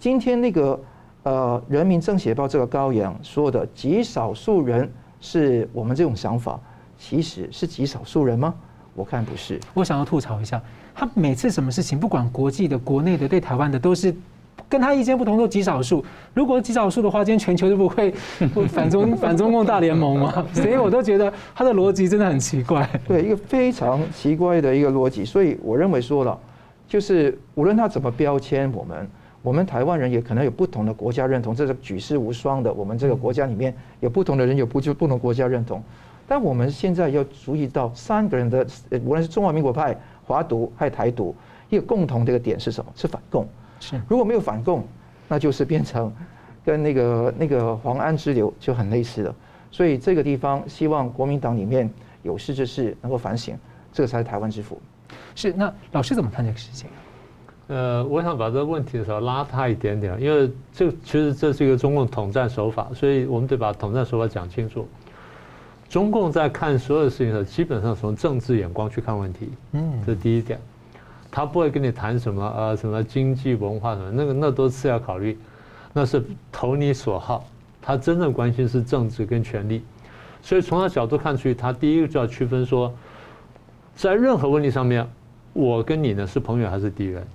[0.00, 0.80] 今天那个
[1.24, 4.90] 呃，《人民政协报》这个高阳说的极少数人
[5.20, 6.58] 是我们这种想法，
[6.98, 8.54] 其实是极少数人吗？
[8.98, 9.58] 我看不是。
[9.72, 10.60] 我想要吐槽一下，
[10.94, 14.14] 他每次什么事情，不管国际的、国内的、对台湾的，都是。
[14.68, 18.12] 跟他意见不同都极少数，如果极少数的话，今天全球就不会
[18.68, 20.44] 反中反中共大联盟嘛。
[20.52, 22.86] 所以我都觉得他的逻辑真的很奇怪。
[23.06, 25.24] 对，一个非常奇怪的一个逻辑。
[25.24, 26.38] 所以我认为说了，
[26.86, 29.08] 就是无论他怎么标签我们，
[29.40, 32.70] 我们台湾人也可能有不同的国家认同，这是举世无双的。
[32.70, 35.82] 我们这个国家里面有不同的人，有不就不同国家认同。
[36.28, 38.66] 但我们现在要注意到三个人的，
[39.02, 41.34] 无论是中华民国派、华独还有台独，
[41.70, 42.92] 一个共同的一个点是什么？
[42.94, 43.48] 是反共。
[43.80, 44.86] 是，如果没有反共，
[45.26, 46.14] 那就是变成
[46.62, 49.34] 跟那个那个黄安之流就很类似了。
[49.70, 51.90] 所以这个地方，希望国民党里面
[52.22, 53.56] 有识之士能够反省，
[53.90, 54.78] 这个才是台湾之福。
[55.34, 56.90] 是，那老师怎么看这个事情？
[57.68, 64.88] 呃，我想把这个问题的时候拉大一点点，因为这其实这是一个中共统战手法，所以我们得把统战手法讲清楚。
[65.88, 70.60] 中共在看所有的事情的时候，基本上从政治眼光去看问题，嗯，这是第一点。
[71.30, 75.38] 他不会跟你谈什么呃什么经济文化什么那个那都次要考虑，
[75.92, 77.46] 那是投你所好。
[77.80, 79.82] 他真正关心是政治跟权力，
[80.42, 82.92] 所以从他角度看出去，他第一个就要区分说，
[83.94, 85.08] 在任何问题上面，
[85.54, 87.26] 我跟你呢是朋友还是敌人？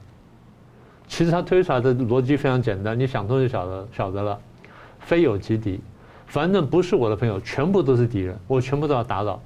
[1.07, 4.39] 其实他推出来的逻辑非常简单，你想通就晓得晓得了，
[4.99, 5.79] 非友即敌，
[6.33, 9.39] 反正不是我的朋友，全部都是敌人，我全部都要打倒。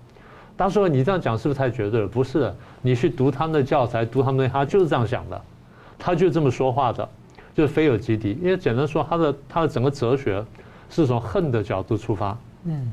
[0.58, 2.08] 他说：“你这样讲是不是太绝对了？
[2.08, 5.42] 不是的，你去读他们的教材，读他们的，他就是这样想的，
[6.00, 7.10] 他就这么说话的，
[7.54, 8.40] 就是非友即敌。
[8.42, 10.42] 因为简单说，他的他的整个哲学
[10.90, 12.90] 是从恨的角度出发，嗯，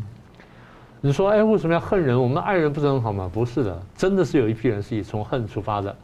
[1.00, 2.20] 你说，哎，为什么要恨人？
[2.20, 3.30] 我们爱人不是很好吗？
[3.32, 5.94] 不是的，真的是有一批人是以从恨出发的。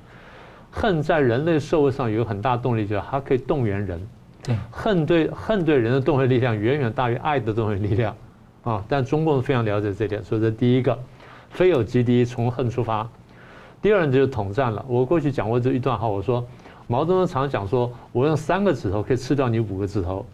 [0.71, 4.01] 恨在人类社会上有很大动力，就是它可以动员人。
[4.71, 8.15] 恨对恨对人的动员力量远远大于爱的动员力量
[8.63, 8.85] 啊！
[8.89, 10.99] 但中共非常了解这点，所以这第一个，
[11.51, 13.09] 非有即敌，从恨出发。
[13.83, 14.85] 第二呢，就是统战了。
[14.89, 16.47] 我过去讲过这一段话，我说
[16.87, 20.27] 毛泽东常讲说，我用三个指头可以吃掉你五个指头，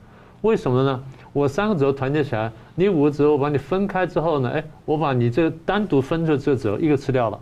[0.43, 1.03] 为什么呢？
[1.33, 7.39] 我三个指头团结起来，你五个指头我把你分开之后呢，哎，我把你这个单独分出这个指头一个吃掉了，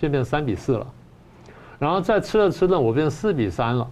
[0.00, 0.86] 现在变成三比四了，
[1.78, 3.88] 然后再吃着吃着，我变成四比三了，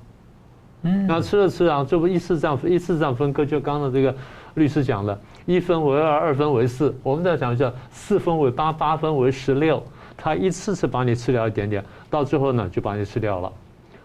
[0.84, 4.14] 嗯，那吃着吃着，这不一次这样一次这样分割，就刚刚的这个
[4.54, 9.82] 律师讲的，一分为二，二分为四，我们再讲一下，四分为八，八分为十六。
[10.16, 13.52] 他一次次把你吃掉一点点，到最后呢就把你吃掉了，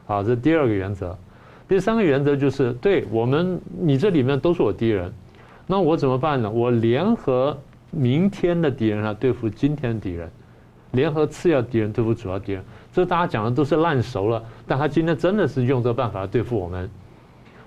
[0.08, 1.16] 好，这第二个原则。
[1.68, 5.14] 第三个原则就是，对我们你这里面都是我敌人，
[5.68, 6.50] 那我怎么办呢？
[6.50, 7.56] 我联合
[7.92, 10.28] 明天的敌人来对付今天的敌人，
[10.94, 12.64] 联合次要敌人对付主要敌人。
[12.92, 16.90] 这大家讲的都是烂熟了，但他今天真的是用这个办法来对付我们。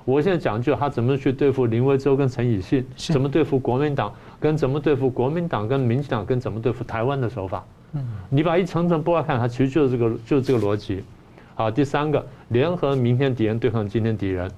[0.04, 7.64] 我现在讲就他怎么去对付林维洲跟陈以信，怎么对付国民党，跟怎么对付国民党跟民进党，跟怎么对付台湾的手法。
[7.92, 11.04] 嗯，你把一层层剥开看，它其实就是这个，就是这个逻辑。
[11.54, 14.50] 好，第三个，联合明天敌人对抗今天敌人。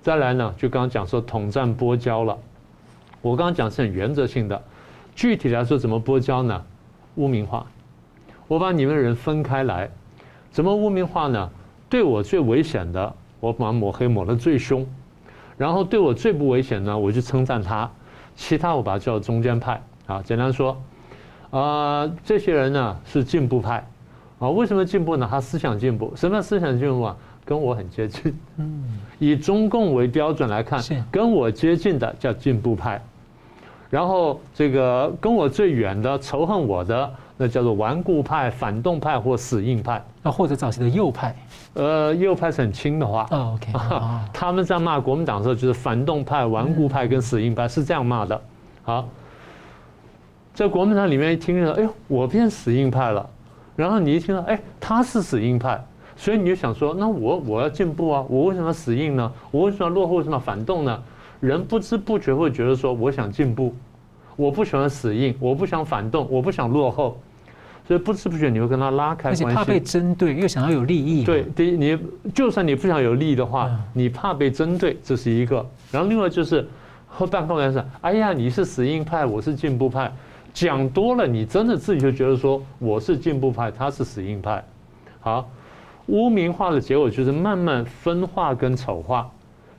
[0.00, 2.38] 再来呢，就刚刚讲说统战拨交了。
[3.20, 4.62] 我刚刚讲是很原则性的，
[5.14, 6.64] 具体来说怎么拨交呢？
[7.16, 7.66] 污名化，
[8.50, 9.88] 我把你们人分开来，
[10.50, 11.48] 怎么污名化呢？
[11.88, 14.84] 对我最危险的，我把抹黑抹得最凶，
[15.56, 17.88] 然后对我最不危险呢，我就称赞他，
[18.34, 19.80] 其他我把它叫中间派。
[20.06, 20.72] 啊，简单说。
[21.50, 23.86] 啊、呃，这些人呢是进步派，
[24.40, 25.28] 啊，为什么进步呢？
[25.30, 27.16] 他思想进步，什么思想进步啊？
[27.44, 28.36] 跟我很接近。
[28.56, 28.82] 嗯，
[29.20, 33.00] 以中共为标准来看，跟我接近的叫进步派，
[33.90, 41.34] 然后这个跟我最远的仇恨我的，那叫做顽固派、反动派或死硬派，啊，或者早期的右派。
[41.72, 43.26] 呃，右派是很轻的话。
[44.30, 48.38] 他们在骂国民党的时候，就是反动派、顽固派跟死硬派是这样骂的。
[48.82, 49.08] 好。
[50.52, 53.26] 在国民党里面一听着，哎呦，我变死硬派了。
[53.74, 55.82] 然后你一听到，哎，他是死硬派，
[56.16, 59.32] 所以你就想说，那我我要进步啊，我为什么要死硬呢？
[59.50, 60.16] 我为什么要落后？
[60.16, 61.02] 为什么要反动呢？
[61.38, 63.74] 人不知不觉会觉得说，我想进步，
[64.36, 67.16] 我不喜欢死硬，我不想反动，我不想落后，
[67.90, 69.44] 所以不知不觉你会跟他拉开关系。
[69.44, 71.24] 而且怕被针对，又想要有利益。
[71.24, 71.98] 对，第一，你
[72.32, 75.56] 就算你不想有利益的话，你怕被针对，这是一个。
[75.90, 76.64] 然后另外就是
[77.08, 80.08] 后半部分是，哎呀，你是死硬派，我是进步派。
[80.54, 84.64] 讲多了，你真的自己就觉得说我是进步派，他是死硬派。
[85.18, 85.50] 好，
[86.06, 89.28] 污名化的结果就是慢慢分化跟丑化，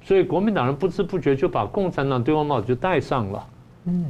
[0.03, 3.47] 所以国民党人不知不觉就把共产党对外帽子就戴上了。
[3.85, 4.05] 嗯，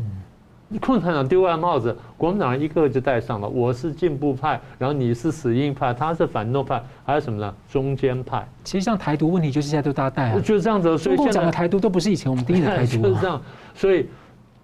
[0.80, 3.48] 共产党丢完帽子，国民党人一个个就戴上了。
[3.48, 7.54] 我是进步派，然后你是死硬派，他是反动派，还有什么呢？
[7.70, 8.48] 中间派。
[8.64, 10.40] 其实像台独问题，就是现在都大家戴啊。
[10.40, 13.02] 就是这样子，所以现在讲的台独都不是以前我们定义的台独。
[13.02, 13.42] 就是这样，
[13.74, 14.08] 所以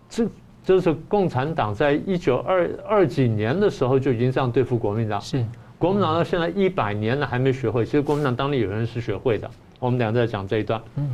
[0.10, 0.28] 这。
[0.64, 5.22] 就是共产党在一九二二几年的时候就已经这样对付国民党。
[5.22, 5.42] 是，
[5.78, 7.86] 国民党到现在一百年了还没学会。
[7.86, 9.50] 其实国民党当年有人是学会的。
[9.80, 10.82] 我们俩在讲这一段。
[10.96, 11.10] 嗯。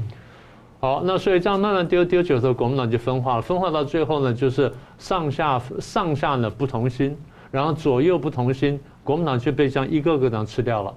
[0.84, 3.42] 好，那所以这样慢慢丢丢久之后，国民党就分化了。
[3.42, 7.18] 分化到最后呢，就是上下上下呢不同心，
[7.52, 10.94] 然后左右不同心，国民党就被这样一个个这样吃掉了。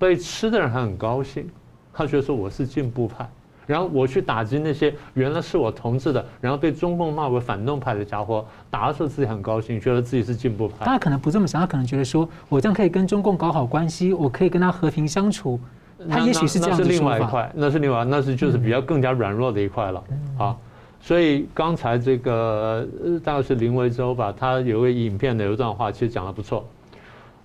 [0.00, 1.48] 被吃的人还很高兴，
[1.92, 3.24] 他觉得说我是进步派。
[3.68, 10.84] 然后我去打击那些原来是我同志的，然后被中共骂为反动派的家伙，打的时候自己很高兴，觉得自己是进步派。
[10.84, 15.60] 他可能不这么想，他可能觉得说，我这样可以跟中共搞好关系，我可以跟他和平相处。
[16.08, 16.90] 他也许是这样子说法。
[16.90, 20.04] 那是另外一块，那是另外，那是就是比较更加软弱的一块了。
[20.38, 20.56] 啊，
[21.00, 22.86] 所以刚才这个
[23.22, 26.64] 大概是林维洲吧，他有个影片的有一段话，其实讲的不错。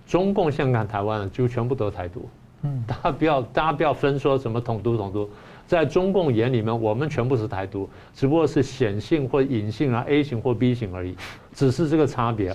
[0.06, 2.28] 中共现在看台湾就全部都是台独。
[2.62, 5.28] 嗯， 大家不要，大家不要分说什么统独统独。
[5.66, 11.14] 在中共眼里面，我们全部是台独，只不过是显性或隐性啊，A 型或 B 型而已，
[11.54, 12.52] 只是这个差别。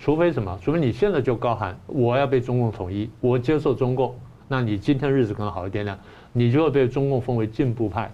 [0.00, 0.58] 除非什么？
[0.60, 4.12] 除非你现在就高喊我要被中共统一，我接受中共，
[4.52, 5.98] 那你今天日子可能好一点点，
[6.34, 8.12] 你就会被中共封为进步派，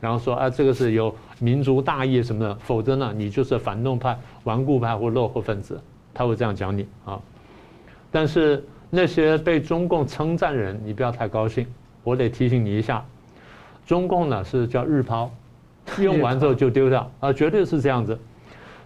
[0.00, 5.80] 然后说啊，这个是有民族大义什么的，否则呢，你就是反动派、顽固派或落后分子，
[6.14, 7.20] 他会这样讲你啊。
[8.12, 11.66] 但是那些被中共称赞人，你不要太高兴，
[12.04, 13.04] 我得提醒你一下。
[13.84, 15.28] 中共呢是叫日抛，
[15.98, 18.16] 用完之后就丢掉啊，绝对是这样子。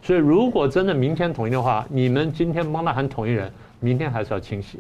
[0.01, 4.79] 所以如果真的明天统一的话，你们今天帮他喊统一人，明天还是要清洗。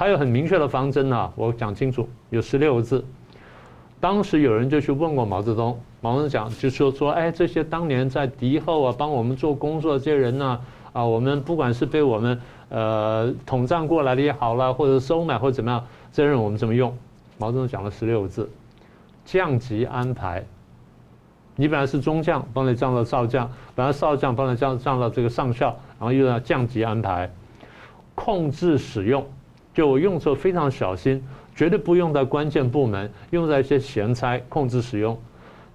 [0.00, 3.04] 他有很明确的方针啊，我讲清楚，有十六个字：
[4.00, 10.58] 当时有人就去问过毛泽东，毛泽东讲就说说，哎，这些当年在敌后啊帮我们做工作的这些人呢，
[10.94, 12.40] 啊，我们不管是被我们
[12.70, 16.96] 呃统战过来的也好了，或者收买或者怎么样，这些人我们怎么用？
[17.36, 18.48] 毛泽东讲了十六个字：
[19.26, 20.42] 降级安排。
[21.56, 25.66] 你本来是中将，帮你降到少将，本来少将帮你降降到这个上校，
[25.98, 27.30] 然后又要降级安排，
[28.14, 29.22] 控制使用，
[29.74, 31.22] 就我用的时候非常小心。
[31.52, 35.18] 绝对不用在关键部门，用在一些闲差，控制使用。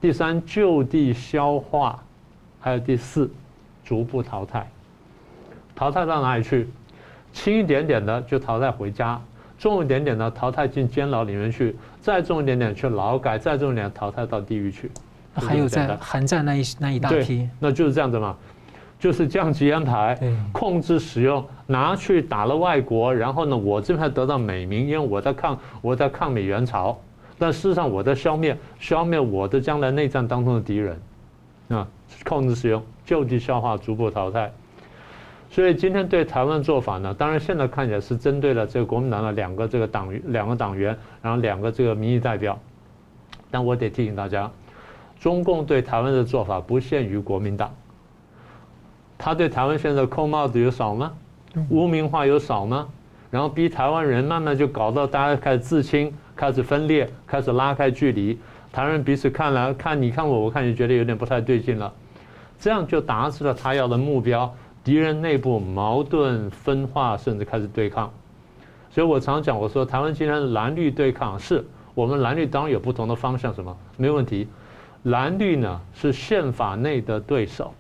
[0.01, 2.01] 第三，就地消化，
[2.59, 3.29] 还有第四，
[3.83, 4.67] 逐步淘汰。
[5.75, 6.67] 淘汰到哪里去？
[7.33, 9.21] 轻一点点的就淘汰回家，
[9.59, 14.89] 重一点点的淘汰进监牢里面去，再重一点点去劳改，再重一点淘汰到地狱去。
[15.35, 18.35] 还有在韩战那一那一大批，那就是这样子嘛。
[18.97, 20.17] 就是降级安排，
[20.51, 26.97] 控制使用，拿去打了外国，然后呢，我这边还得到美名，因为我在抗我在抗美援朝，
[27.37, 30.99] 但事实上我在消灭消灭我的将来内战当中的敌人，
[31.69, 31.87] 啊，
[32.23, 34.51] 控制使用，就地消化，逐步淘汰。
[35.49, 42.57] 所以今天对台湾做法呢，当然现在看起来是针对了这个国民党的两个这个党两个党员，然后两个这个民意代表，
[43.51, 44.49] 但我得提醒大家，
[45.19, 47.73] 中共对台湾的做法不限于国民党。
[49.25, 51.11] 他对台湾现在扣帽子有少吗？
[51.71, 52.87] 污名化有少吗？
[53.31, 58.37] 然后逼台湾人慢慢就搞到大家开始自清，开始分裂，开始拉开距离。
[58.71, 61.91] 台湾人彼此看来看你看我，我看你，觉得有点不太对劲了。
[62.59, 64.53] 这样就达成了他要的目标：
[64.83, 68.13] 敌人内部矛盾分化，甚至开始对抗。
[68.91, 71.65] 所以我常讲，我说台湾今天蓝绿对抗，是
[71.95, 74.47] 我们蓝绿当然有不同的方向，什么没问题。
[75.01, 77.73] 蓝绿呢是宪法内的对手。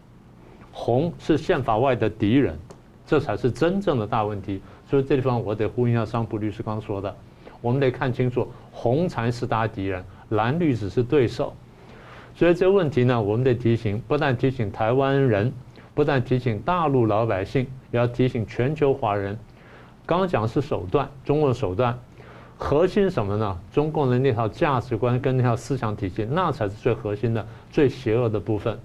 [0.77, 2.59] 红是宪法外的敌人，
[3.07, 4.61] 这才是真正的大问题。
[4.89, 7.15] 所以这地方我得呼应一下桑普律师刚说的，
[7.61, 11.53] 我们得看清楚，红才是大敌人，蓝绿只是对手。
[12.35, 15.51] 所以这问题呢，我们得提醒，不但提醒台湾人，
[15.93, 19.39] 不但提醒大陆老百姓，也要提醒全球华人。
[20.05, 21.97] 刚讲是手段，中共的手段，
[22.57, 23.57] 核心什么呢？
[23.71, 28.77] 中共的那套价值观跟那套思想体系，那才是最核心的、最邪恶的部分。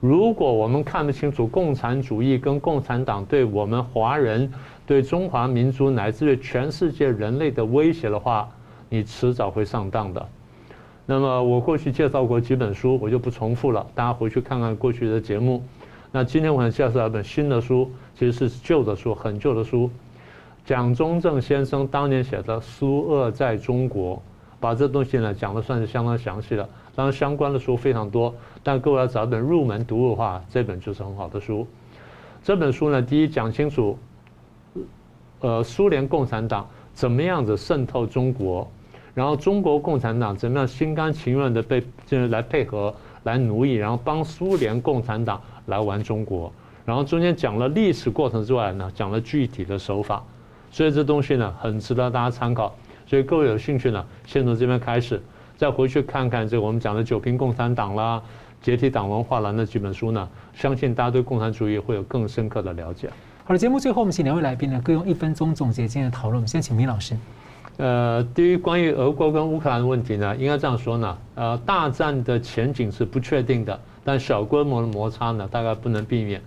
[0.00, 4.52] 如果我们看不清楚共产主义跟共产党对我们华人、
[4.86, 8.48] 对中华民族乃至于全世界人类的威胁的话，
[8.88, 10.28] 你迟早会上当的。
[11.04, 15.64] 那么我过去介绍过几本书，我就不重复了，大家回去看看过去的节目。
[16.12, 19.90] 那今天我想介绍一本新的书，其实是旧的书，很旧的书，
[20.64, 24.16] 蒋中正先生当年写的《苏俄在中国》，
[24.60, 26.68] 把这东西呢讲的算是相当详细了。
[26.98, 28.34] 当然相关的书非常多。
[28.64, 31.64] 但各位要找本入门读物的话，这本就是很好的书。
[32.42, 33.96] 这本书呢，第一讲清楚，
[35.38, 38.68] 呃，苏联共产党怎么样子渗透中国，
[39.14, 42.92] 然后中国共产党怎么样心甘情愿的被就是来配合、
[43.22, 46.52] 来奴役，然后帮苏联共产党来玩中国。
[46.84, 50.20] 然后中间讲了历史过程之外呢，讲了具体的手法。
[50.72, 52.74] 所以这东西呢，很值得大家参考。
[53.06, 55.22] 所以各位有兴趣呢，先从这边开始，
[55.58, 58.22] 再回去看看这个我们讲的九评共产党啦。
[58.60, 60.28] 解体党文化啦那几本书呢？
[60.52, 63.08] 相信大家对共产主义会有更深刻的了解。
[63.44, 66.36] 好了，节目最后我们请两位来宾呢各用一分钟总结今天的讨论。
[66.36, 67.16] 我们先请明老师。
[67.76, 76.40] 呃，对于关于俄国跟乌克兰的问题呢，应该这样说呢，呃，大战的前景是不确定的，但小规模的摩擦呢，大概不能避免。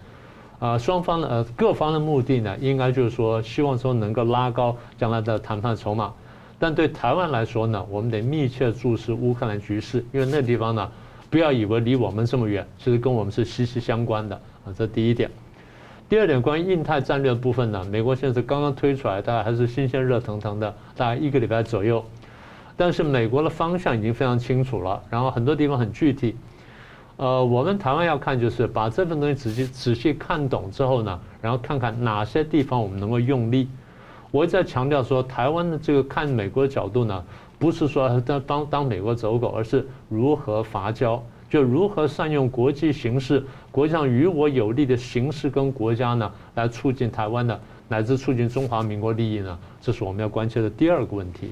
[0.59, 6.13] 啊、呃，双方的呃各方的目的呢，应该就是说希望说能够拉高将来的谈判筹码。
[6.61, 10.89] 但对台湾来说呢，我们得密切注视乌克兰局势，因为那地方呢。
[11.31, 14.35] 不要以为离我们这么远，其实跟我们是息息相关的
[14.65, 14.75] 啊！
[14.77, 15.31] 这第一点。
[16.09, 22.03] 第二点，关于印太战略的部分呢，美国现在是刚刚推出来，大概还是新鲜热腾腾的，大概一个礼拜左右。
[22.75, 26.35] 但是美国的方向已经非常清楚了，然后很多地方很具体。
[27.15, 33.69] 呃，我们台湾要看就是把这份东西仔细仔细看懂之后呢，然后看看哪些地方我们能够用力。
[34.31, 37.23] 我一再强调说，台湾的这个看美国的角度呢。
[37.59, 49.59] 不是说当当当美国走狗，而是如何伐交，就如何善用国际形势，国际上与我有利的形势跟国家呢，来促进台湾的乃至促进中华民国利益呢？
[49.79, 51.51] 这是我们要关切的第二个问题。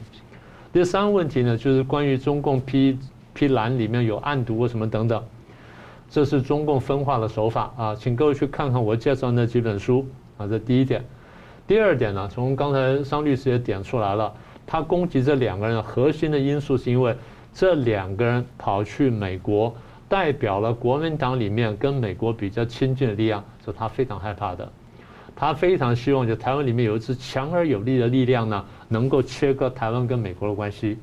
[0.74, 2.98] 第三个问题呢，就是关于中共批
[3.36, 5.24] 批蓝里面有暗读或什么等等，
[6.10, 10.04] 这是中共分化的手法啊，请各位去看看我介绍那几本书
[10.38, 10.48] 啊。
[10.48, 11.06] 这第一点。
[11.70, 14.34] 第二点呢，从刚才商律师也点出来了。
[14.66, 17.16] 他攻击这两个人的核心的因素，是因为
[17.54, 19.72] 这两个人跑去美国，
[20.08, 24.68] 代表了国民党里面跟美国比较亲近的力量，是他非常害怕的。
[25.36, 30.98] 他非常希望就台湾里面有一支强而有力的力量呢，能够切割台湾跟美国的关系。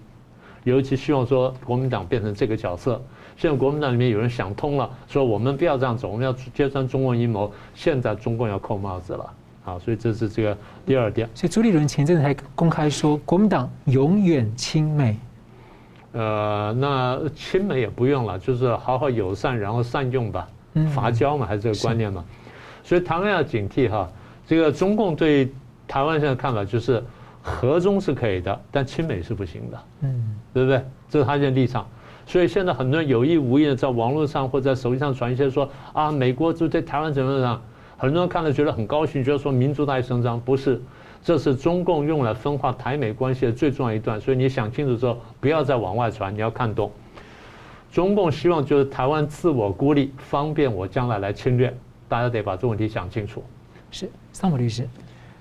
[0.64, 3.00] 尤其希望说国民党变成这个角色。
[3.36, 7.52] 现在国民党里面有人想通了，说我们不要这样走，我们要揭穿中共阴谋。
[7.72, 9.32] 现在中共要扣帽子了，
[9.66, 10.56] 啊，所以这是这个
[10.86, 11.28] 第二点。
[11.34, 15.18] 所以朱立伦前阵子还公开说，国民党永远亲美。
[16.12, 20.48] 呃，那亲美也不用了，就是好好友善，然后善用吧，
[20.94, 22.24] 伐交嘛，还是这个观念嘛。
[22.82, 24.08] 所以台湾要警惕哈，
[24.46, 25.52] 这个中共对
[25.86, 27.02] 台湾现在看法就是
[27.42, 30.82] 和中是可以的，但亲美是不行的，嗯，对不对？
[31.10, 31.86] 这是他现在立场。
[32.24, 37.62] 所以现在很多人有意无意的在网络上或者在手机上传一些说啊，美国就对台湾怎么怎么样，
[37.98, 40.80] 很多人看了觉得很高兴，觉得说民族大义伸张，不是，
[41.22, 44.20] 这是中共用来分化台美关系的最重要一段。
[44.20, 46.90] 所以你想清楚之后，不要再往外传，你要看懂。
[47.90, 51.74] 中共希望就是台湾自我孤立，方便我将来来侵略，
[52.08, 53.42] 大家得把这个问题想清楚。
[53.90, 54.86] 是，桑普律师，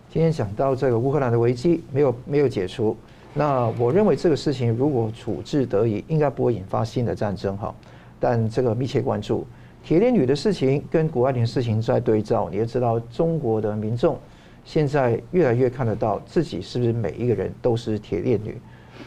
[0.09, 2.95] 今天讲到这个乌克兰的危机没有没有解除。
[3.33, 7.75] 那我认为这个事情如果处置得宜，应该不会引发新的战争哈。
[8.17, 9.45] 但这个密切关注
[9.85, 14.17] 铁链女的事情跟谷爱凌的事情在对照，你也知道中国的民众
[14.63, 18.57] 现在越来越看得到自己是不是每一个人都是铁链女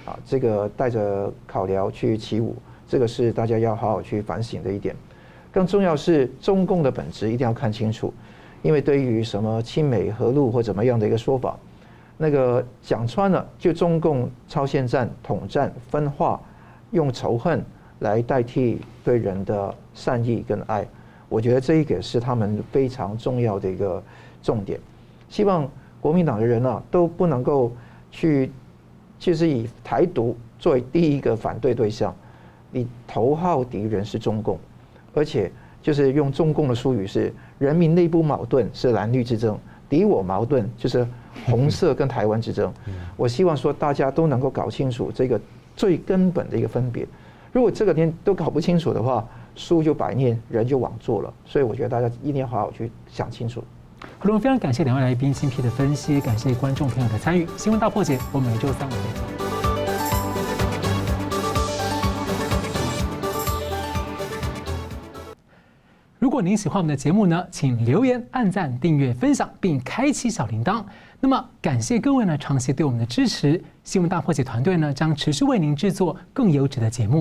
[0.07, 0.17] 啊？
[0.25, 2.55] 这个带着考量去起舞，
[2.87, 4.95] 这个是大家要好好去反省的一点。
[5.51, 8.15] 更重要是中共的本质一定要看清楚，
[8.63, 11.59] 因为对于什么亲美和路或怎么样的一个说法。
[12.17, 16.41] 那个讲穿了，就中共超限战、统战、分化，
[16.93, 17.65] 用仇恨
[17.99, 20.87] 来代替对人的善意跟爱，
[21.31, 24.03] 我觉得这一个是他们非常重要的一个
[24.43, 24.79] 重点。
[25.31, 25.67] 希望
[25.99, 27.73] 国民党的人啊都不能够
[28.11, 28.53] 去，
[29.19, 32.15] 就是以台独作为第一个反对对象，
[32.71, 34.59] 你头号敌人是中共，
[35.15, 35.51] 而且
[35.81, 41.07] 就是用中共的术语是人民内部矛盾是蓝绿之争，敌我矛盾就是。
[41.47, 42.75] 红色跟台湾之争，
[43.17, 45.41] 我希望说大家都能够搞清楚这个
[45.77, 47.07] 最根本的一个分别。
[47.53, 51.33] 如果这个点都搞不清楚的话，书就白念，人就枉做了。
[51.45, 53.65] 所以我觉得大家一定要好好去想清楚。
[54.19, 57.47] 好了，非常感谢两位来宾精辟的分析，感谢观众朋友的参与。
[57.57, 59.03] 新闻大破解，我们每周三五点。
[66.21, 70.85] 如果您喜欢我们的节目呢，请留言、按赞、订阅、分享，并开启小铃铛。
[71.21, 73.61] 那么，感谢各位呢长期对我们的支持。
[73.83, 77.17] 新闻大破解团队呢将持续为您制作更优质的节目。